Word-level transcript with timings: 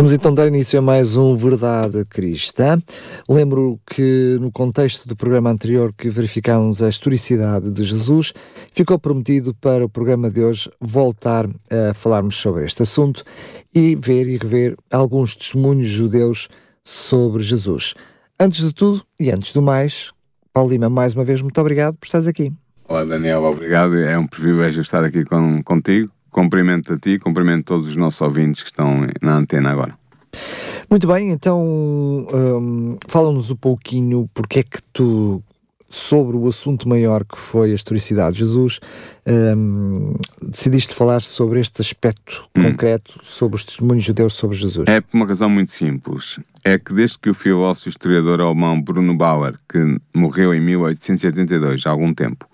Vamos 0.00 0.14
então 0.14 0.32
dar 0.32 0.48
início 0.48 0.78
a 0.78 0.82
mais 0.82 1.14
um 1.14 1.36
Verdade 1.36 2.06
Cristã. 2.06 2.82
Lembro 3.28 3.78
que 3.86 4.38
no 4.40 4.50
contexto 4.50 5.06
do 5.06 5.14
programa 5.14 5.50
anterior 5.50 5.92
que 5.92 6.08
verificámos 6.08 6.82
a 6.82 6.88
historicidade 6.88 7.70
de 7.70 7.82
Jesus, 7.84 8.32
ficou 8.72 8.98
prometido 8.98 9.54
para 9.54 9.84
o 9.84 9.90
programa 9.90 10.30
de 10.30 10.42
hoje 10.42 10.70
voltar 10.80 11.46
a 11.68 11.92
falarmos 11.92 12.36
sobre 12.36 12.64
este 12.64 12.82
assunto 12.82 13.22
e 13.74 13.94
ver 13.94 14.26
e 14.26 14.38
rever 14.38 14.74
alguns 14.90 15.36
testemunhos 15.36 15.88
judeus 15.88 16.48
sobre 16.82 17.42
Jesus. 17.42 17.92
Antes 18.40 18.66
de 18.66 18.72
tudo 18.72 19.04
e 19.20 19.30
antes 19.30 19.52
do 19.52 19.60
mais, 19.60 20.12
Paulo 20.50 20.70
Lima, 20.70 20.88
mais 20.88 21.12
uma 21.12 21.26
vez, 21.26 21.42
muito 21.42 21.60
obrigado 21.60 21.98
por 21.98 22.06
estares 22.06 22.26
aqui. 22.26 22.50
Olá 22.88 23.04
Daniel, 23.04 23.44
obrigado. 23.44 23.98
É 23.98 24.18
um 24.18 24.26
privilégio 24.26 24.80
estar 24.80 25.04
aqui 25.04 25.26
com, 25.26 25.62
contigo 25.62 26.10
Cumprimento 26.30 26.92
a 26.92 26.96
ti, 26.96 27.18
cumprimento 27.18 27.64
todos 27.64 27.88
os 27.88 27.96
nossos 27.96 28.20
ouvintes 28.20 28.62
que 28.62 28.68
estão 28.68 29.06
na 29.20 29.36
antena 29.36 29.70
agora. 29.70 29.98
Muito 30.88 31.06
bem, 31.06 31.30
então 31.30 31.62
um, 31.62 32.96
fala-nos 33.06 33.50
um 33.50 33.56
pouquinho 33.56 34.28
porque 34.34 34.60
é 34.60 34.62
que 34.62 34.80
tu, 34.92 35.42
sobre 35.88 36.36
o 36.36 36.48
assunto 36.48 36.88
maior 36.88 37.24
que 37.24 37.38
foi 37.38 37.70
a 37.70 37.74
historicidade 37.74 38.34
de 38.34 38.40
Jesus, 38.40 38.80
um, 39.26 40.14
decidiste 40.42 40.94
falar 40.94 41.22
sobre 41.22 41.60
este 41.60 41.80
aspecto 41.80 42.44
hum. 42.56 42.62
concreto, 42.62 43.20
sobre 43.22 43.56
os 43.56 43.64
testemunhos 43.64 44.04
judeus 44.04 44.34
sobre 44.34 44.56
Jesus. 44.56 44.88
É 44.88 45.00
por 45.00 45.16
uma 45.16 45.26
razão 45.26 45.48
muito 45.48 45.70
simples. 45.70 46.40
É 46.64 46.78
que 46.78 46.92
desde 46.92 47.18
que 47.18 47.30
o 47.30 47.34
filósofo 47.34 47.88
historiador 47.88 48.40
alemão 48.40 48.80
Bruno 48.80 49.16
Bauer, 49.16 49.58
que 49.68 49.78
morreu 50.14 50.52
em 50.54 50.60
1882, 50.60 51.86
há 51.86 51.90
algum 51.90 52.12
tempo, 52.12 52.46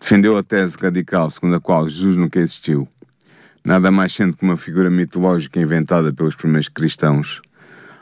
defendeu 0.00 0.36
a 0.36 0.42
tese 0.42 0.76
radical 0.80 1.30
segundo 1.30 1.56
a 1.56 1.60
qual 1.60 1.88
Jesus 1.88 2.16
nunca 2.16 2.38
existiu, 2.40 2.88
nada 3.66 3.90
mais 3.90 4.12
sendo 4.12 4.36
que 4.36 4.44
uma 4.44 4.56
figura 4.56 4.88
mitológica 4.88 5.60
inventada 5.60 6.12
pelos 6.12 6.36
primeiros 6.36 6.68
cristãos. 6.68 7.42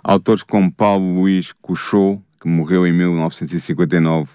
Autores 0.02 0.42
como 0.42 0.70
Paulo 0.70 1.14
Luís 1.14 1.54
Couchot, 1.54 2.20
que 2.38 2.46
morreu 2.46 2.86
em 2.86 2.92
1959, 2.92 4.32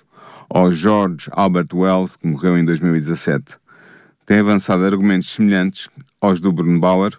ou 0.49 0.71
George 0.71 1.29
Albert 1.31 1.67
Wells, 1.71 2.17
que 2.17 2.25
morreu 2.25 2.57
em 2.57 2.65
2017, 2.65 3.57
têm 4.25 4.39
avançado 4.39 4.83
argumentos 4.83 5.31
semelhantes 5.31 5.87
aos 6.19 6.39
do 6.39 6.51
Bruno 6.51 6.79
Bauer, 6.79 7.11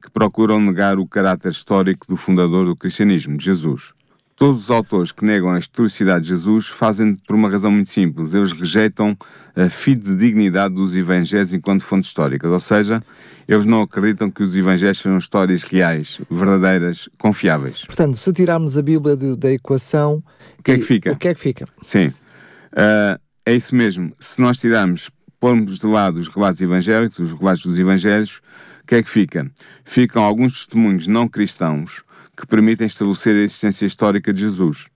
que 0.00 0.08
procuram 0.08 0.60
negar 0.60 0.96
o 0.96 1.06
caráter 1.08 1.50
histórico 1.50 2.06
do 2.06 2.16
fundador 2.16 2.64
do 2.64 2.76
cristianismo, 2.76 3.40
Jesus. 3.40 3.92
Todos 4.38 4.62
os 4.62 4.70
autores 4.70 5.10
que 5.10 5.24
negam 5.24 5.50
a 5.50 5.58
historicidade 5.58 6.22
de 6.22 6.28
Jesus 6.28 6.68
fazem 6.68 7.16
por 7.26 7.34
uma 7.34 7.50
razão 7.50 7.72
muito 7.72 7.90
simples. 7.90 8.34
Eles 8.34 8.52
rejeitam 8.52 9.18
a 9.56 9.68
fidedignidade 9.68 10.72
dos 10.76 10.96
evangelhos 10.96 11.52
enquanto 11.52 11.82
fontes 11.82 12.08
históricas, 12.08 12.48
ou 12.48 12.60
seja, 12.60 13.02
eles 13.48 13.66
não 13.66 13.82
acreditam 13.82 14.30
que 14.30 14.44
os 14.44 14.56
evangelhos 14.56 14.98
sejam 14.98 15.18
histórias 15.18 15.64
reais, 15.64 16.20
verdadeiras, 16.30 17.08
confiáveis. 17.18 17.84
Portanto, 17.84 18.16
se 18.16 18.32
tirarmos 18.32 18.78
a 18.78 18.82
Bíblia 18.82 19.16
do, 19.16 19.36
da 19.36 19.50
equação... 19.50 20.22
O 20.56 20.62
que 20.62 20.70
é 20.70 20.76
que 20.76 20.84
fica? 20.84 21.12
O 21.12 21.16
que 21.16 21.26
é 21.26 21.34
que 21.34 21.40
fica? 21.40 21.66
Sim. 21.82 22.06
Uh, 22.06 23.18
é 23.44 23.56
isso 23.56 23.74
mesmo. 23.74 24.12
Se 24.20 24.40
nós 24.40 24.58
tirarmos, 24.58 25.10
pormos 25.40 25.80
de 25.80 25.86
lado 25.88 26.20
os 26.20 26.28
relatos 26.28 26.60
evangélicos, 26.60 27.18
os 27.18 27.32
relatos 27.32 27.64
dos 27.64 27.76
evangelhos, 27.76 28.40
o 28.84 28.86
que 28.86 28.94
é 28.94 29.02
que 29.02 29.10
fica? 29.10 29.50
Ficam 29.84 30.22
alguns 30.22 30.52
testemunhos 30.52 31.08
não 31.08 31.26
cristãos 31.26 32.04
que 32.38 32.46
permitem 32.46 32.86
estabelecer 32.86 33.34
a 33.34 33.40
existência 33.40 33.84
histórica 33.84 34.32
de 34.32 34.40
Jesus. 34.40 34.86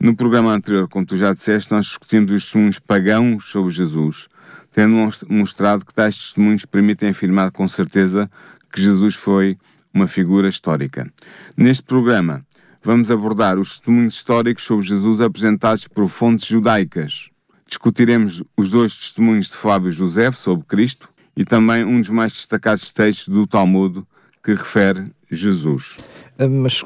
No 0.00 0.16
programa 0.16 0.52
anterior, 0.52 0.88
como 0.88 1.04
tu 1.04 1.14
já 1.14 1.34
disseste, 1.34 1.70
nós 1.70 1.84
discutimos 1.84 2.32
os 2.32 2.44
testemunhos 2.44 2.78
pagãos 2.78 3.44
sobre 3.44 3.70
Jesus, 3.70 4.28
tendo 4.72 4.96
mostrado 5.28 5.84
que 5.84 5.92
tais 5.92 6.16
testemunhos 6.16 6.64
permitem 6.64 7.10
afirmar 7.10 7.50
com 7.50 7.68
certeza 7.68 8.30
que 8.72 8.80
Jesus 8.80 9.14
foi 9.14 9.58
uma 9.92 10.06
figura 10.06 10.48
histórica. 10.48 11.10
Neste 11.54 11.82
programa, 11.82 12.44
vamos 12.82 13.10
abordar 13.10 13.58
os 13.58 13.76
testemunhos 13.76 14.14
históricos 14.14 14.64
sobre 14.64 14.86
Jesus 14.86 15.20
apresentados 15.20 15.86
por 15.86 16.08
fontes 16.08 16.46
judaicas. 16.46 17.28
Discutiremos 17.68 18.42
os 18.56 18.70
dois 18.70 18.96
testemunhos 18.96 19.48
de 19.48 19.56
Flávio 19.56 19.92
José 19.92 20.32
sobre 20.32 20.64
Cristo 20.64 21.10
e 21.36 21.44
também 21.44 21.84
um 21.84 22.00
dos 22.00 22.08
mais 22.08 22.32
destacados 22.32 22.90
textos 22.90 23.28
do 23.28 23.46
Talmud 23.46 24.02
que 24.42 24.54
refere 24.54 25.12
Jesus. 25.30 25.96
Ah, 26.38 26.48
mas 26.48 26.84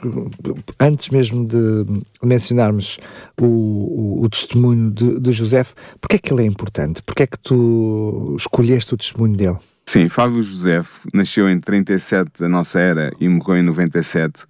antes 0.79 1.11
mesmo 1.11 1.47
de 1.47 2.03
mencionarmos 2.23 2.99
o, 3.41 3.45
o, 3.45 4.25
o 4.25 4.29
testemunho 4.29 4.91
de, 4.91 5.21
de 5.21 5.33
José, 5.33 5.65
porque 6.01 6.17
é 6.17 6.19
que 6.19 6.33
ele 6.33 6.43
é 6.43 6.47
importante? 6.47 7.03
Porque 7.03 7.25
é 7.25 7.27
que 7.27 7.39
tu 7.39 8.35
escolheste 8.39 8.95
o 8.95 8.97
testemunho 8.97 9.37
dele? 9.37 9.59
Sim, 9.87 10.09
Fábio 10.09 10.41
José 10.43 10.83
nasceu 11.13 11.49
em 11.49 11.59
37 11.59 12.31
da 12.39 12.49
nossa 12.49 12.79
era 12.79 13.13
e 13.19 13.29
morreu 13.29 13.57
em 13.57 13.63
97. 13.63 14.45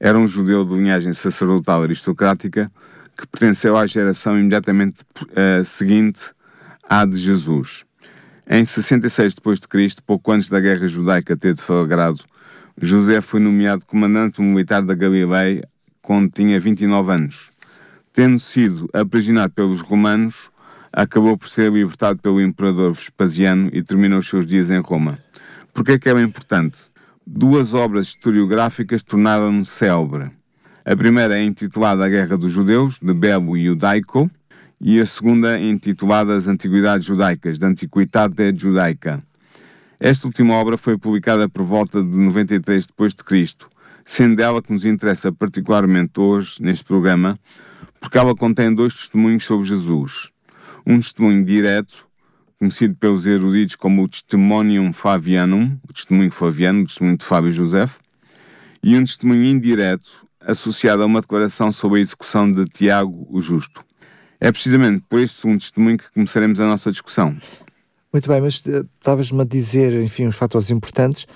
Era 0.00 0.18
um 0.18 0.26
judeu 0.26 0.64
de 0.64 0.74
linhagem 0.74 1.12
sacerdotal 1.12 1.82
aristocrática 1.82 2.72
que 3.18 3.26
pertenceu 3.26 3.76
à 3.76 3.86
geração 3.86 4.38
imediatamente 4.38 5.02
uh, 5.22 5.64
seguinte 5.64 6.30
à 6.82 7.04
de 7.04 7.18
Jesus. 7.18 7.84
Em 8.48 8.64
66 8.64 9.34
d.C., 9.34 9.96
pouco 10.06 10.32
antes 10.32 10.48
da 10.48 10.60
guerra 10.60 10.86
judaica 10.86 11.36
ter 11.36 11.54
deflagrado 11.54 12.22
José 12.80 13.22
foi 13.22 13.40
nomeado 13.40 13.86
comandante 13.86 14.42
militar 14.42 14.82
da 14.82 14.94
Galileia 14.94 15.66
quando 16.02 16.30
tinha 16.30 16.60
29 16.60 17.10
anos. 17.10 17.50
Tendo 18.12 18.38
sido 18.38 18.86
aprisionado 18.92 19.54
pelos 19.54 19.80
romanos, 19.80 20.50
acabou 20.92 21.38
por 21.38 21.48
ser 21.48 21.72
libertado 21.72 22.20
pelo 22.20 22.40
imperador 22.40 22.92
Vespasiano 22.92 23.70
e 23.72 23.82
terminou 23.82 24.18
os 24.18 24.28
seus 24.28 24.44
dias 24.44 24.70
em 24.70 24.78
Roma. 24.78 25.18
Por 25.72 25.84
que 25.84 25.92
é 25.92 25.98
que 25.98 26.08
era 26.08 26.20
importante? 26.20 26.90
Duas 27.26 27.72
obras 27.72 28.08
historiográficas 28.08 29.02
tornaram-no 29.02 29.64
célebre. 29.64 30.30
A 30.84 30.94
primeira 30.94 31.38
é 31.38 31.42
intitulada 31.42 32.04
A 32.04 32.08
Guerra 32.10 32.36
dos 32.36 32.52
Judeus, 32.52 32.98
de 33.00 33.14
Belo 33.14 33.56
e 33.56 33.64
Judaico, 33.64 34.30
e 34.78 35.00
a 35.00 35.06
segunda 35.06 35.58
é 35.58 35.64
intitulada 35.64 36.36
As 36.36 36.46
Antiguidades 36.46 37.06
Judaicas, 37.06 37.58
de 37.58 37.64
Antiquitate 37.64 38.54
Judaica. 38.54 39.22
Esta 39.98 40.26
última 40.26 40.54
obra 40.54 40.76
foi 40.76 40.98
publicada 40.98 41.48
por 41.48 41.64
volta 41.64 42.02
de 42.02 42.16
93 42.16 42.86
d.C., 42.86 43.66
sendo 44.04 44.42
ela 44.42 44.60
que 44.60 44.70
nos 44.70 44.84
interessa 44.84 45.32
particularmente 45.32 46.20
hoje 46.20 46.62
neste 46.62 46.84
programa, 46.84 47.38
porque 47.98 48.18
ela 48.18 48.34
contém 48.34 48.74
dois 48.74 48.94
testemunhos 48.94 49.44
sobre 49.44 49.66
Jesus. 49.66 50.30
Um 50.86 50.96
testemunho 51.00 51.42
direto, 51.42 52.06
conhecido 52.58 52.94
pelos 52.94 53.26
eruditos 53.26 53.74
como 53.74 54.02
o 54.02 54.08
Testimonium 54.08 54.92
Fabianum, 54.92 55.78
o 55.88 55.92
testemunho 55.92 56.30
Fabiano, 56.30 56.82
o 56.82 56.86
testemunho 56.86 57.16
de 57.16 57.24
Fábio 57.24 57.50
José, 57.50 57.88
e 58.82 58.96
um 58.96 59.00
testemunho 59.02 59.44
indireto, 59.44 60.26
associado 60.40 61.02
a 61.02 61.06
uma 61.06 61.22
declaração 61.22 61.72
sobre 61.72 61.98
a 61.98 62.02
execução 62.02 62.52
de 62.52 62.66
Tiago 62.66 63.26
o 63.30 63.40
Justo. 63.40 63.82
É 64.38 64.52
precisamente 64.52 65.02
por 65.08 65.18
este 65.20 65.40
segundo 65.40 65.58
testemunho 65.58 65.96
que 65.96 66.12
começaremos 66.12 66.60
a 66.60 66.66
nossa 66.66 66.90
discussão. 66.90 67.36
Muito 68.16 68.30
bem, 68.30 68.40
mas 68.40 68.60
uh, 68.60 68.88
estavas-me 68.98 69.42
a 69.42 69.44
dizer, 69.44 69.92
enfim, 70.02 70.26
os 70.26 70.34
fatores 70.34 70.70
importantes, 70.70 71.26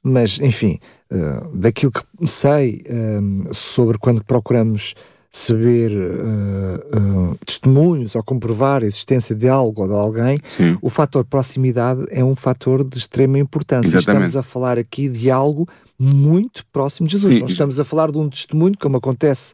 mas, 0.00 0.38
enfim, 0.40 0.78
uh, 1.10 1.58
daquilo 1.58 1.90
que 1.90 2.04
sei 2.24 2.84
uh, 2.88 3.52
sobre 3.52 3.98
quando 3.98 4.22
procuramos 4.22 4.94
saber 5.28 5.90
uh, 5.90 7.36
testemunhos 7.44 8.14
ou 8.14 8.22
comprovar 8.22 8.84
a 8.84 8.86
existência 8.86 9.34
de 9.34 9.48
algo 9.48 9.82
ou 9.82 9.88
de 9.88 9.94
alguém, 9.94 10.38
Sim. 10.48 10.78
o 10.80 10.88
fator 10.88 11.24
proximidade 11.24 12.04
é 12.10 12.22
um 12.22 12.36
fator 12.36 12.84
de 12.84 12.96
extrema 12.96 13.36
importância. 13.36 13.96
Exatamente. 13.96 14.28
Estamos 14.28 14.36
a 14.36 14.42
falar 14.44 14.78
aqui 14.78 15.08
de 15.08 15.32
algo 15.32 15.68
muito 15.98 16.64
próximo 16.72 17.08
de 17.08 17.14
Jesus. 17.14 17.34
Sim. 17.34 17.40
Não 17.40 17.48
estamos 17.48 17.80
a 17.80 17.84
falar 17.84 18.12
de 18.12 18.18
um 18.18 18.28
testemunho, 18.28 18.76
como 18.78 18.98
acontece 18.98 19.52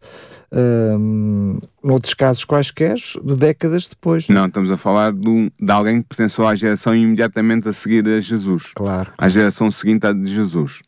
um, 0.53 1.59
noutros 1.83 2.15
casos 2.15 2.45
quaisquer, 2.45 2.97
de 2.97 3.37
décadas 3.37 3.89
depois. 3.89 4.29
Não, 4.29 4.47
estamos 4.47 4.71
a 4.71 4.77
falar 4.77 5.13
de, 5.13 5.29
um, 5.29 5.51
de 5.61 5.71
alguém 5.71 6.03
que 6.03 6.09
pertenceu 6.09 6.47
à 6.47 6.55
geração 6.55 6.95
imediatamente 6.95 7.69
a 7.69 7.73
seguir 7.73 8.09
a 8.09 8.21
Jesus. 8.21 8.73
Claro. 8.75 9.13
À 9.19 9.29
geração 9.29 9.71
seguinte 9.71 10.07
à 10.07 10.13
de 10.13 10.33
Jesus. 10.33 10.83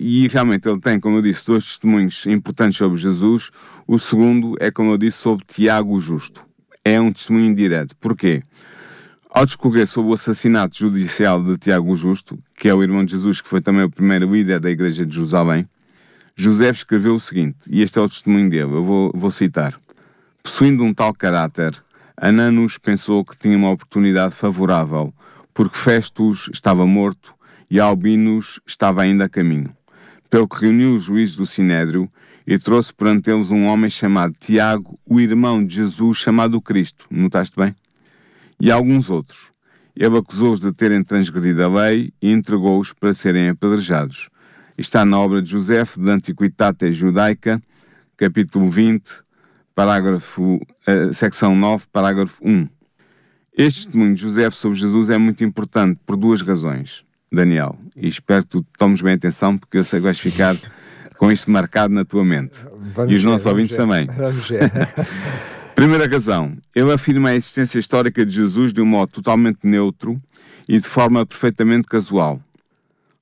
E 0.00 0.28
realmente 0.28 0.68
ele 0.68 0.80
tem, 0.80 1.00
como 1.00 1.16
eu 1.16 1.22
disse, 1.22 1.46
dois 1.46 1.64
testemunhos 1.64 2.26
importantes 2.26 2.76
sobre 2.76 2.98
Jesus. 2.98 3.50
O 3.86 3.98
segundo 3.98 4.54
é, 4.60 4.70
como 4.70 4.90
eu 4.90 4.98
disse, 4.98 5.18
sobre 5.18 5.44
Tiago 5.46 5.98
Justo. 5.98 6.44
É 6.84 7.00
um 7.00 7.12
testemunho 7.12 7.46
indireto. 7.46 7.96
Porquê? 7.96 8.42
Ao 9.30 9.46
discorrer 9.46 9.86
sobre 9.86 10.10
o 10.10 10.14
assassinato 10.14 10.76
judicial 10.76 11.42
de 11.42 11.56
Tiago 11.56 11.94
Justo, 11.96 12.38
que 12.54 12.68
é 12.68 12.74
o 12.74 12.82
irmão 12.82 13.02
de 13.02 13.12
Jesus, 13.12 13.40
que 13.40 13.48
foi 13.48 13.62
também 13.62 13.84
o 13.84 13.90
primeiro 13.90 14.30
líder 14.30 14.60
da 14.60 14.70
Igreja 14.70 15.06
de 15.06 15.14
Jerusalém, 15.14 15.66
José 16.34 16.70
escreveu 16.70 17.14
o 17.14 17.20
seguinte, 17.20 17.58
e 17.70 17.82
este 17.82 17.98
é 17.98 18.02
o 18.02 18.08
testemunho 18.08 18.48
dele, 18.48 18.72
eu 18.74 18.82
vou, 18.82 19.12
vou 19.14 19.30
citar. 19.30 19.78
Possuindo 20.42 20.82
um 20.82 20.94
tal 20.94 21.12
caráter, 21.12 21.82
Ananus 22.16 22.78
pensou 22.78 23.24
que 23.24 23.36
tinha 23.38 23.56
uma 23.56 23.70
oportunidade 23.70 24.34
favorável, 24.34 25.12
porque 25.52 25.76
Festus 25.76 26.48
estava 26.52 26.86
morto 26.86 27.34
e 27.70 27.78
Albinus 27.78 28.60
estava 28.66 29.02
ainda 29.02 29.26
a 29.26 29.28
caminho. 29.28 29.74
Pelo 30.30 30.48
que 30.48 30.62
reuniu 30.62 30.94
os 30.94 31.04
juízes 31.04 31.36
do 31.36 31.44
Sinédrio 31.44 32.10
e 32.46 32.58
trouxe 32.58 32.92
perante 32.92 33.30
eles 33.30 33.50
um 33.50 33.66
homem 33.66 33.90
chamado 33.90 34.34
Tiago, 34.38 34.98
o 35.06 35.20
irmão 35.20 35.64
de 35.64 35.76
Jesus, 35.76 36.18
chamado 36.18 36.60
Cristo. 36.60 37.04
Notaste 37.10 37.56
bem? 37.56 37.74
E 38.58 38.70
alguns 38.70 39.10
outros. 39.10 39.50
Ele 39.94 40.16
acusou-os 40.16 40.60
de 40.60 40.72
terem 40.72 41.04
transgredido 41.04 41.62
a 41.64 41.68
lei 41.68 42.12
e 42.20 42.32
entregou-os 42.32 42.92
para 42.92 43.12
serem 43.12 43.50
apedrejados. 43.50 44.30
Está 44.76 45.04
na 45.04 45.18
obra 45.18 45.42
de 45.42 45.50
José 45.50 45.84
de 45.84 46.10
Antiquitate 46.10 46.90
Judaica, 46.92 47.60
capítulo 48.16 48.70
20, 48.70 49.20
parágrafo, 49.74 50.54
uh, 50.54 51.12
secção 51.12 51.54
9, 51.54 51.84
parágrafo 51.92 52.42
1. 52.42 52.68
Este 53.54 53.84
testemunho 53.84 54.14
de 54.14 54.22
José 54.22 54.50
sobre 54.50 54.78
Jesus 54.78 55.10
é 55.10 55.18
muito 55.18 55.44
importante 55.44 56.00
por 56.06 56.16
duas 56.16 56.40
razões, 56.40 57.04
Daniel, 57.30 57.78
e 57.94 58.08
espero 58.08 58.44
que 58.44 58.48
tu 58.48 58.66
tomes 58.78 59.02
bem 59.02 59.12
atenção 59.12 59.58
porque 59.58 59.76
eu 59.76 59.84
sei 59.84 60.00
que 60.00 60.04
vais 60.04 60.18
ficar 60.18 60.56
com 61.18 61.30
isto 61.30 61.50
marcado 61.50 61.92
na 61.92 62.04
tua 62.04 62.24
mente. 62.24 62.60
Vamos 62.94 63.12
e 63.12 63.14
os 63.14 63.22
ver, 63.22 63.28
nossos 63.28 63.46
ouvintes 63.46 63.76
ver. 63.76 63.82
também. 63.82 64.06
Vamos 64.06 64.48
ver. 64.48 64.70
Primeira 65.76 66.08
razão, 66.08 66.56
ele 66.74 66.92
afirma 66.92 67.28
a 67.28 67.36
existência 67.36 67.78
histórica 67.78 68.24
de 68.24 68.32
Jesus 68.34 68.72
de 68.72 68.80
um 68.80 68.86
modo 68.86 69.12
totalmente 69.12 69.58
neutro 69.64 70.18
e 70.66 70.78
de 70.78 70.88
forma 70.88 71.26
perfeitamente 71.26 71.86
casual. 71.86 72.40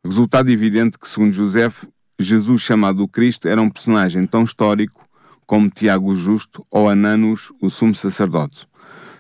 Resultado 0.03 0.51
evidente 0.51 0.99
que, 0.99 1.07
segundo 1.07 1.31
José, 1.31 1.71
Jesus 2.19 2.63
chamado 2.63 3.03
o 3.03 3.09
Cristo 3.09 3.47
era 3.47 3.61
um 3.61 3.69
personagem 3.69 4.27
tão 4.27 4.45
histórico 4.45 5.07
como 5.47 5.69
Tiago 5.69 6.11
o 6.11 6.17
Justo 6.17 6.67
ou 6.71 6.89
Ananos, 6.89 7.53
o 7.61 7.69
sumo 7.69 7.95
sacerdote. 7.95 8.67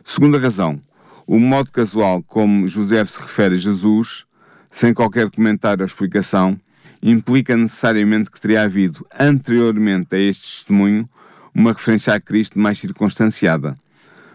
Segunda 0.02 0.38
razão, 0.38 0.80
o 1.26 1.38
modo 1.38 1.70
casual 1.70 2.22
como 2.22 2.66
José 2.66 3.04
se 3.04 3.20
refere 3.20 3.56
a 3.56 3.58
Jesus, 3.58 4.24
sem 4.70 4.94
qualquer 4.94 5.30
comentário 5.30 5.82
ou 5.82 5.86
explicação, 5.86 6.58
implica 7.02 7.54
necessariamente 7.58 8.30
que 8.30 8.40
teria 8.40 8.62
havido, 8.62 9.06
anteriormente 9.18 10.14
a 10.14 10.18
este 10.18 10.44
testemunho, 10.44 11.06
uma 11.54 11.74
referência 11.74 12.14
a 12.14 12.20
Cristo 12.20 12.58
mais 12.58 12.78
circunstanciada. 12.78 13.76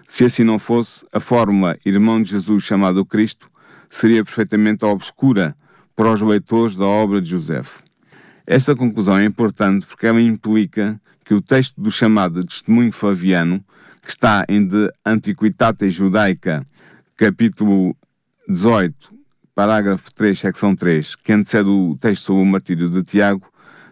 Se 0.06 0.24
assim 0.24 0.44
não 0.44 0.60
fosse, 0.60 1.08
a 1.12 1.20
fórmula 1.20 1.76
irmão 1.84 2.22
de 2.22 2.30
Jesus 2.30 2.64
chamado 2.64 3.04
Cristo 3.04 3.50
seria 3.90 4.24
perfeitamente 4.24 4.86
obscura 4.86 5.56
para 5.96 6.12
os 6.12 6.22
leitores 6.22 6.76
da 6.76 6.86
obra 6.86 7.22
de 7.22 7.30
José. 7.30 7.62
Esta 8.46 8.76
conclusão 8.76 9.18
é 9.18 9.26
importante 9.26 9.86
porque 9.86 10.06
ela 10.06 10.22
implica 10.22 11.00
que 11.24 11.34
o 11.34 11.42
texto 11.42 11.82
do 11.82 11.90
chamado 11.90 12.46
Testemunho 12.46 12.92
Flaviano, 12.92 13.64
que 14.02 14.12
está 14.12 14.46
em 14.48 14.66
De 14.66 14.92
Antiquitate 15.06 15.90
Judaica, 15.90 16.64
capítulo 17.18 17.96
18, 18.48 19.12
parágrafo 19.56 20.14
3, 20.14 20.38
secção 20.38 20.76
3, 20.76 21.16
que 21.16 21.32
antecede 21.32 21.70
o 21.70 21.98
texto 22.00 22.26
sobre 22.26 22.44
o 22.44 22.46
martírio 22.46 22.90
de 22.90 23.02
Tiago, 23.02 23.48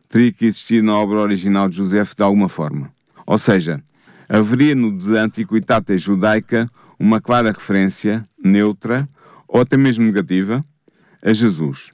teria 0.08 0.32
que 0.32 0.46
existir 0.46 0.84
na 0.84 0.94
obra 0.94 1.22
original 1.22 1.68
de 1.68 1.78
José 1.78 2.04
de 2.04 2.24
alguma 2.24 2.48
forma. 2.48 2.92
Ou 3.26 3.38
seja, 3.40 3.82
haveria 4.30 4.76
no 4.76 4.96
de 4.96 5.18
Antiquitate 5.18 5.98
Judaica 5.98 6.70
uma 7.00 7.20
clara 7.20 7.52
referência, 7.52 8.24
neutra, 8.44 9.10
ou 9.48 9.62
até 9.62 9.76
mesmo 9.78 10.06
negativa, 10.06 10.64
a 11.24 11.32
Jesus. 11.32 11.92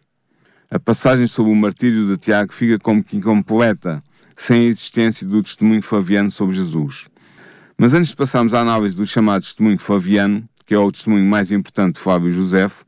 A 0.72 0.80
passagem 0.80 1.28
sobre 1.28 1.52
o 1.52 1.56
martírio 1.56 2.08
de 2.08 2.18
Tiago 2.18 2.52
fica 2.52 2.80
como 2.80 3.04
que 3.04 3.16
incompleta, 3.16 4.02
sem 4.36 4.62
a 4.62 4.64
existência 4.66 5.28
do 5.28 5.44
testemunho 5.44 5.84
faviano 5.84 6.32
sobre 6.32 6.56
Jesus. 6.56 7.08
Mas 7.78 7.94
antes 7.94 8.10
de 8.10 8.16
passarmos 8.16 8.54
à 8.54 8.62
análise 8.62 8.96
do 8.98 9.06
chamado 9.06 9.44
testemunho 9.44 9.78
faviano, 9.78 10.48
que 10.66 10.74
é 10.74 10.78
o 10.78 10.92
testemunho 10.92 11.26
mais 11.26 11.52
importante 11.52 11.96
de 11.96 12.02
Flávio 12.02 12.32
Josefo, 12.32 12.84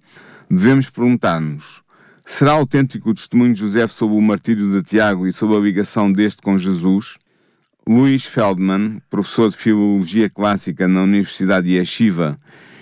devemos 0.50 0.90
perguntar-nos: 0.90 1.82
será 2.26 2.54
autêntico 2.54 3.12
o 3.12 3.14
testemunho 3.14 3.54
de 3.54 3.60
José 3.60 3.86
sobre 3.88 4.16
o 4.16 4.22
martírio 4.22 4.72
de 4.72 4.84
Tiago 4.84 5.28
e 5.28 5.34
sobre 5.34 5.58
a 5.58 5.60
ligação 5.60 6.12
deste 6.12 6.42
com 6.42 6.58
Jesus? 6.58 7.18
Luís 7.88 8.26
Feldman, 8.26 9.02
professor 9.10 9.50
de 9.50 9.58
Filologia 9.58 10.30
Clássica 10.30 10.88
na 10.88 11.02
Universidade 11.02 11.68
de 11.68 11.74
Yeshiva 11.74 12.40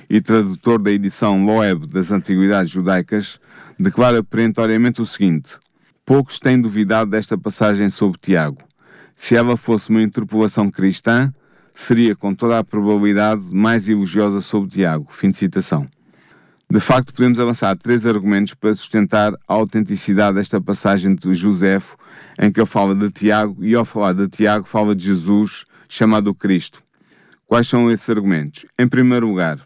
e 0.10 0.20
tradutor 0.20 0.82
da 0.82 0.92
edição 0.92 1.46
Loeb 1.46 1.86
das 1.88 2.12
Antiguidades 2.12 2.72
Judaicas, 2.72 3.40
declara 3.78 4.24
perentoriamente 4.24 5.02
o 5.02 5.06
seguinte: 5.06 5.58
Poucos 6.06 6.40
têm 6.40 6.60
duvidado 6.60 7.12
desta 7.12 7.38
passagem 7.38 7.90
sobre 7.90 8.18
Tiago. 8.20 8.64
Se 9.16 9.36
ela 9.36 9.56
fosse 9.56 9.90
uma 9.90 10.02
interpolação 10.02 10.72
cristã, 10.72 11.32
seria 11.74 12.16
com 12.16 12.34
toda 12.34 12.58
a 12.58 12.64
probabilidade 12.64 13.44
mais 13.52 13.88
elogiosa 13.88 14.42
sobre 14.42 14.72
Tiago. 14.72 15.08
Fim 15.12 15.30
de 15.30 15.38
citação. 15.38 15.88
De 16.72 16.80
facto, 16.80 17.14
podemos 17.14 17.40
avançar 17.40 17.76
três 17.78 18.06
argumentos 18.06 18.54
para 18.54 18.74
sustentar 18.76 19.34
a 19.48 19.54
autenticidade 19.54 20.36
desta 20.36 20.62
passagem 20.62 21.16
de 21.16 21.34
Josefo, 21.34 21.98
em 22.40 22.52
que 22.52 22.60
ele 22.60 22.68
fala 22.68 22.94
de 22.94 23.10
Tiago, 23.12 23.64
e 23.64 23.74
ao 23.74 23.84
falar 23.84 24.14
de 24.14 24.28
Tiago, 24.28 24.66
fala 24.66 24.96
de 24.96 25.06
Jesus, 25.06 25.66
chamado 25.88 26.34
Cristo. 26.34 26.82
Quais 27.48 27.68
são 27.68 27.90
esses 27.90 28.08
argumentos? 28.08 28.68
Em 28.78 28.88
primeiro 28.88 29.28
lugar, 29.28 29.60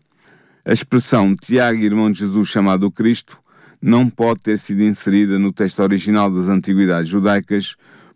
a 0.65 0.73
expressão 0.73 1.35
Tiago, 1.35 1.79
irmão 1.79 2.11
de 2.11 2.19
Jesus, 2.19 2.47
chamado 2.47 2.91
Cristo, 2.91 3.37
não 3.81 4.09
pode 4.09 4.41
ter 4.41 4.57
sido 4.57 4.83
inserida 4.83 5.37
no 5.37 5.51
texto 5.51 5.79
original 5.79 6.31
das 6.31 6.47
Antiguidades 6.47 7.09
Judaicas 7.09 7.75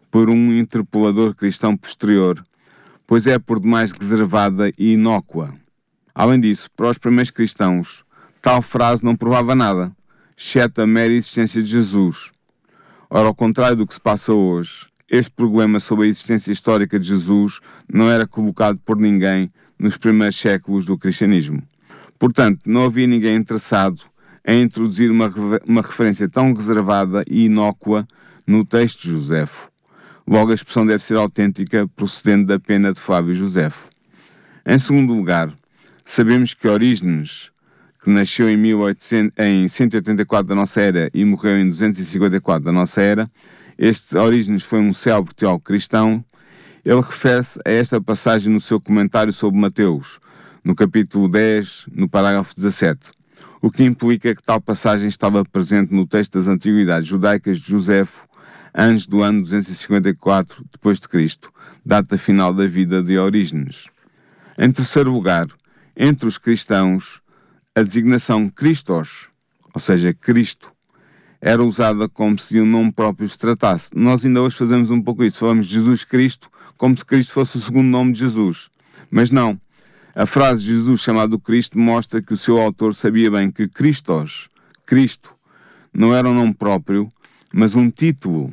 por 0.09 0.29
um 0.29 0.53
interpolador 0.53 1.35
cristão 1.35 1.75
posterior, 1.75 2.43
pois 3.05 3.27
é 3.27 3.37
por 3.37 3.59
demais 3.59 3.91
reservada 3.91 4.69
e 4.77 4.93
inócua. 4.93 5.53
Além 6.15 6.39
disso, 6.39 6.69
para 6.75 6.89
os 6.89 6.97
primeiros 6.97 7.31
cristãos, 7.31 8.05
Tal 8.47 8.61
frase 8.61 9.03
não 9.03 9.13
provava 9.13 9.53
nada, 9.53 9.91
exceto 10.37 10.81
a 10.81 10.87
mera 10.87 11.11
existência 11.11 11.61
de 11.61 11.69
Jesus. 11.69 12.31
Ora, 13.09 13.27
ao 13.27 13.35
contrário 13.35 13.75
do 13.75 13.85
que 13.85 13.93
se 13.93 13.99
passa 13.99 14.31
hoje, 14.31 14.87
este 15.09 15.31
problema 15.31 15.81
sobre 15.81 16.05
a 16.05 16.07
existência 16.07 16.53
histórica 16.53 16.97
de 16.97 17.07
Jesus 17.07 17.59
não 17.91 18.09
era 18.09 18.25
colocado 18.25 18.79
por 18.85 18.95
ninguém 18.95 19.51
nos 19.77 19.97
primeiros 19.97 20.37
séculos 20.37 20.85
do 20.85 20.97
cristianismo. 20.97 21.61
Portanto, 22.19 22.61
não 22.65 22.85
havia 22.85 23.07
ninguém 23.07 23.35
interessado 23.35 24.01
em 24.45 24.61
introduzir 24.61 25.11
uma, 25.11 25.29
uma 25.65 25.81
referência 25.81 26.27
tão 26.29 26.53
reservada 26.53 27.23
e 27.29 27.45
inócua 27.45 28.07
no 28.45 28.65
texto 28.65 29.03
de 29.03 29.11
Josefo. 29.11 29.69
Logo, 30.25 30.51
a 30.51 30.55
expressão 30.55 30.85
deve 30.85 31.03
ser 31.03 31.17
autêntica, 31.17 31.87
procedendo 31.95 32.47
da 32.47 32.59
pena 32.59 32.93
de 32.93 32.99
Flávio 32.99 33.33
Josefo. 33.33 33.89
Em 34.65 34.77
segundo 34.77 35.13
lugar, 35.13 35.53
sabemos 36.05 36.53
que 36.53 36.67
Orígenes, 36.67 37.51
que 38.03 38.09
nasceu 38.09 38.49
em, 38.49 38.57
1800, 38.57 39.33
em 39.37 39.67
184 39.67 40.47
da 40.47 40.55
nossa 40.55 40.81
era 40.81 41.09
e 41.13 41.23
morreu 41.23 41.57
em 41.57 41.67
254 41.67 42.65
da 42.65 42.71
nossa 42.71 43.01
era, 43.01 43.31
este 43.77 44.17
Orígenes 44.17 44.63
foi 44.63 44.79
um 44.79 44.91
célebre 44.91 45.35
teólogo 45.35 45.63
cristão. 45.63 46.23
Ele 46.83 46.99
refere-se 46.99 47.59
a 47.63 47.69
esta 47.69 48.01
passagem 48.01 48.51
no 48.51 48.59
seu 48.59 48.81
comentário 48.81 49.31
sobre 49.31 49.59
Mateus, 49.59 50.19
no 50.67 50.75
capítulo 50.75 51.29
10, 51.29 51.85
no 51.93 52.09
parágrafo 52.09 52.53
17, 52.53 53.11
o 53.61 53.71
que 53.71 53.85
implica 53.85 54.35
que 54.35 54.43
tal 54.43 54.59
passagem 54.59 55.07
estava 55.07 55.45
presente 55.45 55.93
no 55.93 56.05
texto 56.05 56.33
das 56.33 56.49
Antiguidades 56.49 57.07
Judaicas 57.07 57.59
de 57.59 57.69
Josefo 57.69 58.27
antes 58.75 59.07
do 59.07 59.23
ano 59.23 59.43
254 59.43 60.65
depois 60.69 60.99
de 60.99 61.07
Cristo, 61.07 61.49
data 61.85 62.17
final 62.17 62.53
da 62.53 62.67
vida 62.67 63.01
de 63.01 63.17
Orígenes. 63.17 63.87
Em 64.59 64.69
terceiro 64.69 65.09
lugar, 65.09 65.47
entre 65.95 66.27
os 66.27 66.37
cristãos, 66.37 67.21
a 67.73 67.81
designação 67.81 68.49
Christos, 68.49 69.29
ou 69.73 69.79
seja, 69.79 70.13
Cristo, 70.13 70.69
era 71.39 71.63
usada 71.63 72.09
como 72.09 72.37
se 72.37 72.59
o 72.59 72.65
nome 72.65 72.91
próprio 72.91 73.29
se 73.29 73.37
tratasse. 73.37 73.91
Nós 73.95 74.25
ainda 74.25 74.41
hoje 74.41 74.57
fazemos 74.57 74.91
um 74.91 75.01
pouco 75.01 75.23
isso, 75.23 75.39
falamos 75.39 75.65
Jesus 75.65 76.03
Cristo 76.03 76.49
como 76.75 76.93
se 76.97 77.05
Cristo 77.05 77.31
fosse 77.31 77.55
o 77.55 77.61
segundo 77.61 77.87
nome 77.87 78.11
de 78.11 78.19
Jesus. 78.19 78.69
Mas 79.09 79.31
não. 79.31 79.57
A 80.19 80.25
frase 80.25 80.63
Jesus 80.63 81.01
chamado 81.01 81.37
Cristo 81.37 81.77
mostra 81.77 82.23
que 82.23 82.33
o 82.33 82.37
seu 82.37 82.59
autor 82.59 82.95
sabia 82.95 83.29
bem 83.29 83.51
que 83.51 83.67
Christos, 83.67 84.49
Cristo, 84.83 85.35
não 85.93 86.11
era 86.11 86.27
um 86.27 86.33
nome 86.33 86.55
próprio, 86.55 87.07
mas 87.53 87.75
um 87.75 87.87
título. 87.91 88.51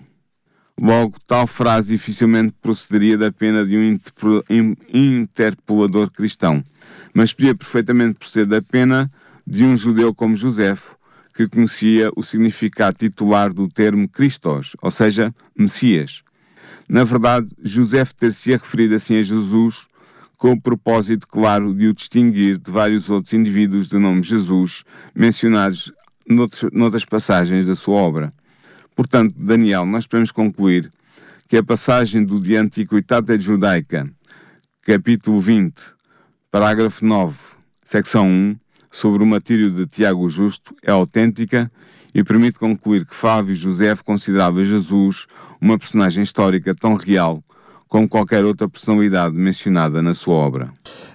Logo, 0.78 1.16
tal 1.26 1.46
frase 1.46 1.94
dificilmente 1.94 2.52
procederia 2.60 3.16
da 3.16 3.32
pena 3.32 3.64
de 3.64 3.78
um 3.78 4.76
interpolador 4.92 6.10
cristão 6.10 6.62
mas 7.14 7.32
podia 7.32 7.54
perfeitamente 7.54 8.18
proceder 8.18 8.46
da 8.46 8.60
pena 8.60 9.10
de 9.46 9.64
um 9.64 9.74
judeu 9.74 10.14
como 10.14 10.36
Josefo, 10.36 10.98
que 11.34 11.48
conhecia 11.48 12.10
o 12.14 12.22
significado 12.22 12.98
titular 12.98 13.54
do 13.54 13.68
termo 13.68 14.06
Christos, 14.06 14.76
ou 14.82 14.90
seja, 14.90 15.32
Messias. 15.56 16.22
Na 16.86 17.04
verdade, 17.04 17.48
José 17.62 18.04
ter-se 18.04 18.50
referido 18.50 18.96
assim 18.96 19.16
a 19.16 19.22
Jesus 19.22 19.86
com 20.44 20.52
o 20.52 20.60
propósito, 20.60 21.26
claro, 21.26 21.72
de 21.72 21.88
o 21.88 21.94
distinguir 21.94 22.58
de 22.58 22.70
vários 22.70 23.08
outros 23.08 23.32
indivíduos 23.32 23.88
do 23.88 23.98
nome 23.98 24.22
Jesus 24.22 24.84
mencionados 25.14 25.90
noutros, 26.28 26.70
noutras 26.70 27.02
passagens 27.02 27.64
da 27.64 27.74
sua 27.74 27.94
obra. 27.94 28.30
Portanto, 28.94 29.34
Daniel, 29.38 29.86
nós 29.86 30.06
podemos 30.06 30.30
concluir 30.30 30.90
que 31.48 31.56
a 31.56 31.62
passagem 31.62 32.22
do 32.22 32.38
De 32.38 32.56
Antiquitate 32.56 33.40
Judaica, 33.40 34.06
capítulo 34.82 35.40
20, 35.40 35.80
Parágrafo 36.50 37.06
9, 37.06 37.38
secção 37.82 38.28
1, 38.28 38.56
sobre 38.90 39.22
o 39.22 39.26
martírio 39.26 39.70
de 39.70 39.86
Tiago 39.86 40.28
Justo 40.28 40.76
é 40.82 40.90
autêntica 40.90 41.72
e 42.14 42.22
permite 42.22 42.58
concluir 42.58 43.06
que 43.06 43.14
Flávio 43.14 43.54
José 43.54 43.96
considerava 44.04 44.62
Jesus 44.62 45.26
uma 45.58 45.78
personagem 45.78 46.22
histórica 46.22 46.74
tão 46.74 46.96
real 46.96 47.42
como 47.94 48.08
qualquer 48.08 48.44
outra 48.44 48.68
personalidade 48.68 49.36
mencionada 49.36 50.02
na 50.02 50.14
sua 50.14 50.34
obra. 50.34 50.72